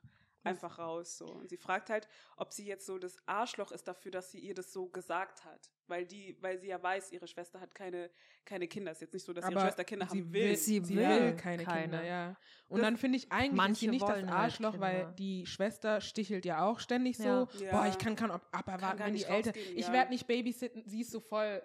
[0.47, 4.11] einfach raus so und sie fragt halt, ob sie jetzt so das Arschloch ist dafür,
[4.11, 7.59] dass sie ihr das so gesagt hat, weil die, weil sie ja weiß, ihre Schwester
[7.59, 8.09] hat keine
[8.47, 8.91] keine Kinder.
[8.91, 10.55] Ist jetzt nicht so, dass Aber ihre Schwester Kinder haben will.
[10.55, 12.35] Sie, sie will keine, keine, Kinder, ja.
[12.67, 15.45] Und das dann finde ich eigentlich ist sie nicht das halt Arschloch, halt weil die
[15.45, 17.71] Schwester stichelt ja auch ständig so, ja.
[17.71, 21.19] boah, ich kann kann abarwarten, wenn die Eltern, ich werde nicht babysitten, sie ist so
[21.19, 21.61] voll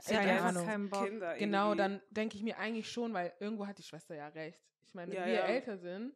[0.00, 0.64] Sie keine Ahnung.
[0.64, 1.04] Keinen Bock.
[1.04, 4.58] Kinder genau, dann denke ich mir eigentlich schon, weil irgendwo hat die Schwester ja recht.
[4.84, 6.14] Ich meine, wenn wir älter sind,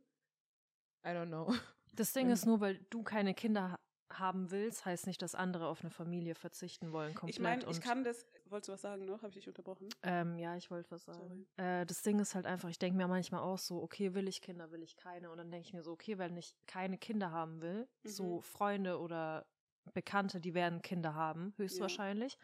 [1.05, 1.53] I don't know.
[1.97, 3.79] Das Ding ist nur, weil du keine Kinder
[4.19, 7.37] haben willst, heißt nicht, dass andere auf eine Familie verzichten wollen komplett.
[7.37, 8.25] Ich meine, ich kann das.
[8.47, 9.19] Wolltest du was sagen noch?
[9.19, 9.89] Habe ich dich unterbrochen?
[10.03, 11.47] Ähm, ja, ich wollte was sagen.
[11.57, 14.41] Äh, das Ding ist halt einfach, ich denke mir manchmal auch so, okay, will ich
[14.41, 15.31] Kinder, will ich keine?
[15.31, 18.09] Und dann denke ich mir so, okay, wenn ich keine Kinder haben will, mhm.
[18.09, 19.47] so Freunde oder
[19.93, 22.35] Bekannte, die werden Kinder haben, höchstwahrscheinlich.
[22.35, 22.39] Ja.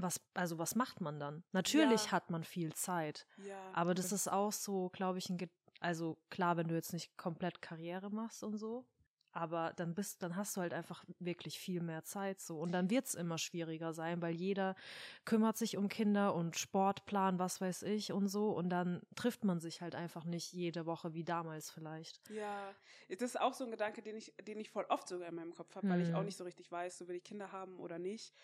[0.00, 1.42] Was, also was macht man dann?
[1.50, 2.12] Natürlich ja.
[2.12, 5.38] hat man viel Zeit, ja, aber das ist auch so, glaube ich, ein
[5.80, 8.86] also klar, wenn du jetzt nicht komplett Karriere machst und so,
[9.32, 12.58] aber dann bist, dann hast du halt einfach wirklich viel mehr Zeit so.
[12.58, 14.74] Und dann wird es immer schwieriger sein, weil jeder
[15.24, 18.50] kümmert sich um Kinder und Sportplan, was weiß ich und so.
[18.50, 22.20] Und dann trifft man sich halt einfach nicht jede Woche wie damals vielleicht.
[22.30, 22.74] Ja,
[23.08, 25.54] das ist auch so ein Gedanke, den ich, den ich voll oft sogar in meinem
[25.54, 25.90] Kopf habe, mhm.
[25.90, 26.26] weil ich auch mhm.
[26.26, 28.34] nicht so richtig weiß, so will ich Kinder haben oder nicht.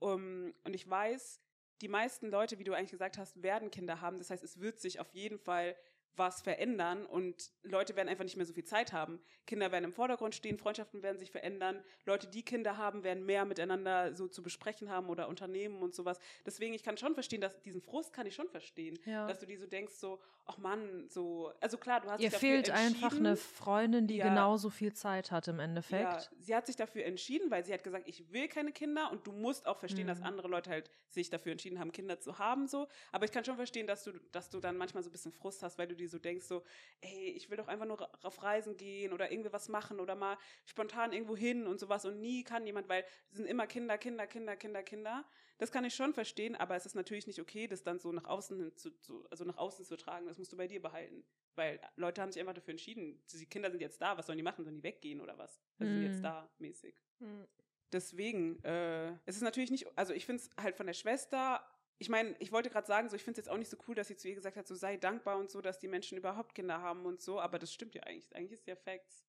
[0.00, 1.40] Um, und ich weiß,
[1.80, 4.18] die meisten Leute, wie du eigentlich gesagt hast, werden Kinder haben.
[4.18, 5.76] Das heißt, es wird sich auf jeden Fall
[6.16, 9.20] was verändern und Leute werden einfach nicht mehr so viel Zeit haben.
[9.46, 13.44] Kinder werden im Vordergrund stehen, Freundschaften werden sich verändern, Leute, die Kinder haben, werden mehr
[13.44, 16.18] miteinander so zu besprechen haben oder Unternehmen und sowas.
[16.44, 19.26] Deswegen, ich kann schon verstehen, dass diesen Frust kann ich schon verstehen, ja.
[19.26, 22.70] dass du dir so denkst, so, ach Mann, so, also klar, du hast Ihr fehlt
[22.70, 24.28] einfach eine Freundin, die ja.
[24.28, 26.02] genauso viel Zeit hat im Endeffekt.
[26.02, 29.26] Ja, sie hat sich dafür entschieden, weil sie hat gesagt, ich will keine Kinder und
[29.26, 30.08] du musst auch verstehen, mhm.
[30.08, 32.88] dass andere Leute halt sich dafür entschieden haben, Kinder zu haben, so.
[33.12, 35.62] Aber ich kann schon verstehen, dass du, dass du dann manchmal so ein bisschen Frust
[35.62, 36.62] hast, weil du dir so denkst, so,
[37.00, 40.38] ey, ich will doch einfach nur auf Reisen gehen oder irgendwie was machen oder mal
[40.66, 44.26] spontan irgendwo hin und sowas und nie kann jemand, weil es sind immer Kinder, Kinder,
[44.26, 45.24] Kinder, Kinder, Kinder.
[45.58, 48.24] Das kann ich schon verstehen, aber es ist natürlich nicht okay, das dann so nach
[48.24, 50.26] außen zu, zu also nach außen zu tragen.
[50.26, 51.24] Das musst du bei dir behalten.
[51.54, 54.42] Weil Leute haben sich einfach dafür entschieden, die Kinder sind jetzt da, was sollen die
[54.42, 54.64] machen?
[54.64, 55.62] Sollen die weggehen oder was?
[55.78, 55.96] Also mhm.
[55.96, 56.22] sind jetzt mhm.
[56.22, 56.94] da mäßig.
[57.20, 57.46] Mhm.
[57.92, 61.62] Deswegen, äh, es ist natürlich nicht, also ich finde es halt von der Schwester
[62.02, 63.94] ich meine, ich wollte gerade sagen, so ich finde es jetzt auch nicht so cool,
[63.94, 66.52] dass sie zu ihr gesagt hat, so sei dankbar und so, dass die Menschen überhaupt
[66.52, 68.34] Kinder haben und so, aber das stimmt ja eigentlich.
[68.34, 69.24] Eigentlich ist ja Facts,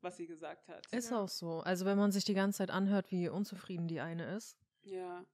[0.00, 0.86] was sie gesagt hat.
[0.92, 1.20] Ist ja.
[1.20, 1.60] auch so.
[1.60, 4.56] Also wenn man sich die ganze Zeit anhört, wie unzufrieden die eine ist.
[4.84, 5.26] Ja.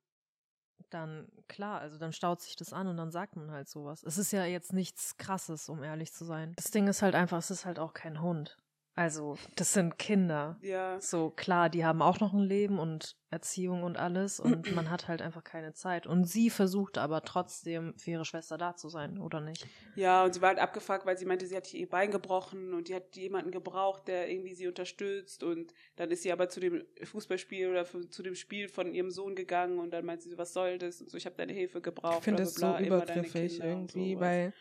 [0.91, 4.03] Dann, klar, also dann staut sich das an und dann sagt man halt sowas.
[4.03, 6.53] Es ist ja jetzt nichts krasses, um ehrlich zu sein.
[6.57, 8.59] Das Ding ist halt einfach, es ist halt auch kein Hund.
[8.99, 10.59] Also, das sind Kinder.
[10.61, 11.01] Ja.
[11.01, 15.07] So, klar, die haben auch noch ein Leben und Erziehung und alles und man hat
[15.07, 16.09] halt einfach keine Zeit.
[16.09, 19.69] Und sie versucht aber trotzdem für ihre Schwester da zu sein, oder nicht?
[19.95, 22.89] Ja, und sie war halt abgefuckt, weil sie meinte, sie hat ihr Bein gebrochen und
[22.89, 26.83] die hat jemanden gebraucht, der irgendwie sie unterstützt und dann ist sie aber zu dem
[27.01, 30.77] Fußballspiel oder zu dem Spiel von ihrem Sohn gegangen und dann meinte sie, was soll
[30.77, 31.01] das?
[31.01, 32.19] Und so, ich habe deine Hilfe gebraucht.
[32.19, 34.53] Ich finde das so übergriffig irgendwie, weil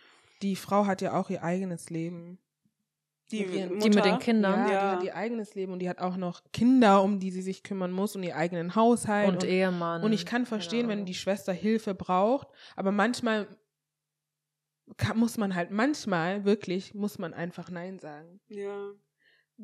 [0.43, 2.37] die Frau hat ja auch ihr eigenes Leben.
[3.31, 4.67] Die, ihren, die mit den Kindern.
[4.67, 7.31] Ja, ja, die hat ihr eigenes Leben und die hat auch noch Kinder, um die
[7.31, 9.27] sie sich kümmern muss und ihren eigenen Haushalt.
[9.27, 10.03] Und, und Ehemann.
[10.03, 13.47] Und ich kann verstehen, wenn die Schwester Hilfe braucht, aber manchmal
[14.95, 18.39] kann, muss man halt manchmal wirklich, muss man einfach Nein sagen.
[18.47, 18.91] Ja.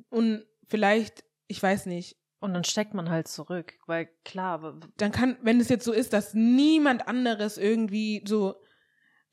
[0.10, 5.38] Und vielleicht, ich weiß nicht, Und dann steckt man halt zurück, weil klar, dann kann,
[5.44, 8.56] wenn es jetzt so ist, dass niemand anderes irgendwie so,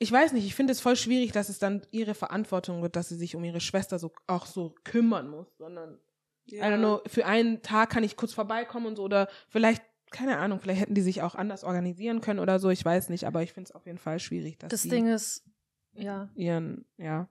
[0.03, 3.11] ich weiß nicht, ich finde es voll schwierig, dass es dann ihre Verantwortung wird, dass
[3.11, 5.99] sie sich um ihre Schwester so auch so kümmern muss, sondern
[6.47, 6.67] ja.
[6.67, 10.39] I don't know, für einen Tag kann ich kurz vorbeikommen und so oder vielleicht keine
[10.39, 13.43] Ahnung, vielleicht hätten die sich auch anders organisieren können oder so, ich weiß nicht, aber
[13.43, 15.45] ich finde es auf jeden Fall schwierig, dass das Ding ist,
[15.93, 17.29] ja, ihren, ja,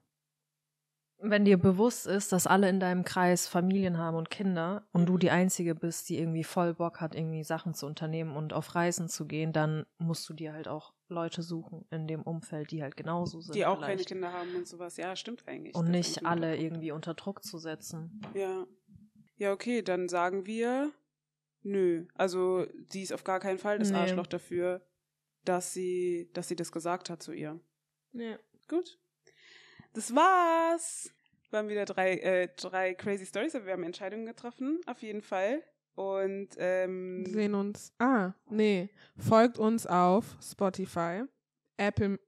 [1.18, 5.18] wenn dir bewusst ist, dass alle in deinem Kreis Familien haben und Kinder und du
[5.18, 9.08] die Einzige bist, die irgendwie voll Bock hat, irgendwie Sachen zu unternehmen und auf Reisen
[9.08, 12.96] zu gehen, dann musst du dir halt auch Leute suchen in dem Umfeld, die halt
[12.96, 13.54] genauso sind.
[13.54, 14.08] Die auch keine vielleicht.
[14.08, 14.96] Kinder haben und sowas.
[14.96, 15.74] Ja, stimmt eigentlich.
[15.74, 18.20] Und nicht alle irgendwie unter Druck zu setzen.
[18.34, 18.66] Ja.
[19.36, 20.92] Ja, okay, dann sagen wir,
[21.62, 22.06] nö.
[22.14, 23.96] Also, sie ist auf gar keinen Fall das Nee.
[23.96, 24.86] Arschloch dafür,
[25.44, 27.58] dass sie, dass sie das gesagt hat zu ihr.
[28.12, 28.38] ja.
[28.68, 28.98] Gut.
[29.94, 31.10] Das war's.
[31.50, 35.64] Waren wieder drei, äh, drei crazy Stories, aber wir haben Entscheidungen getroffen, auf jeden Fall.
[36.00, 37.92] Und ähm, Wir sehen uns.
[37.98, 38.88] Ah, nee.
[39.18, 41.24] Folgt uns auf Spotify,
[41.76, 42.18] Apple,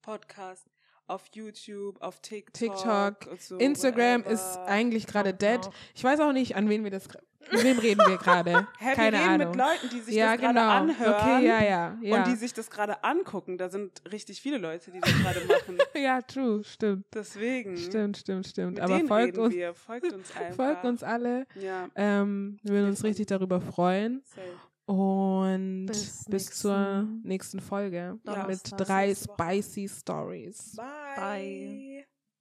[0.00, 0.66] Podcast
[1.08, 4.30] auf YouTube, auf TikTok, TikTok, und so, Instagram whatever.
[4.34, 5.60] ist eigentlich gerade dead.
[5.94, 7.08] Ich weiß auch nicht, an wen wir das.
[7.50, 8.66] Mit wem reden wir gerade?
[8.78, 9.48] Hä, Keine wir reden Ahnung.
[9.48, 10.70] mit Leuten, die sich ja, das gerade genau.
[10.70, 11.14] anhören.
[11.14, 12.16] Okay, ja, ja, ja.
[12.18, 13.56] Und die sich das gerade angucken.
[13.56, 15.78] Da sind richtig viele Leute, die das gerade machen.
[15.94, 17.06] ja, true, stimmt.
[17.14, 17.78] Deswegen.
[17.78, 18.72] Stimmt, stimmt, stimmt.
[18.74, 19.72] Mit Aber folgt uns, Wir.
[19.74, 20.56] Folgt uns einfach.
[20.56, 21.46] folgt uns alle.
[21.54, 24.20] Ja, Ähm, wir würden uns richtig darüber freuen.
[24.26, 24.42] safe.
[24.88, 28.46] Und bis, Bis zur nächsten nächsten Folge Ja.
[28.46, 30.74] mit drei spicy Stories.
[30.76, 30.86] Bye.
[31.16, 32.06] Bye.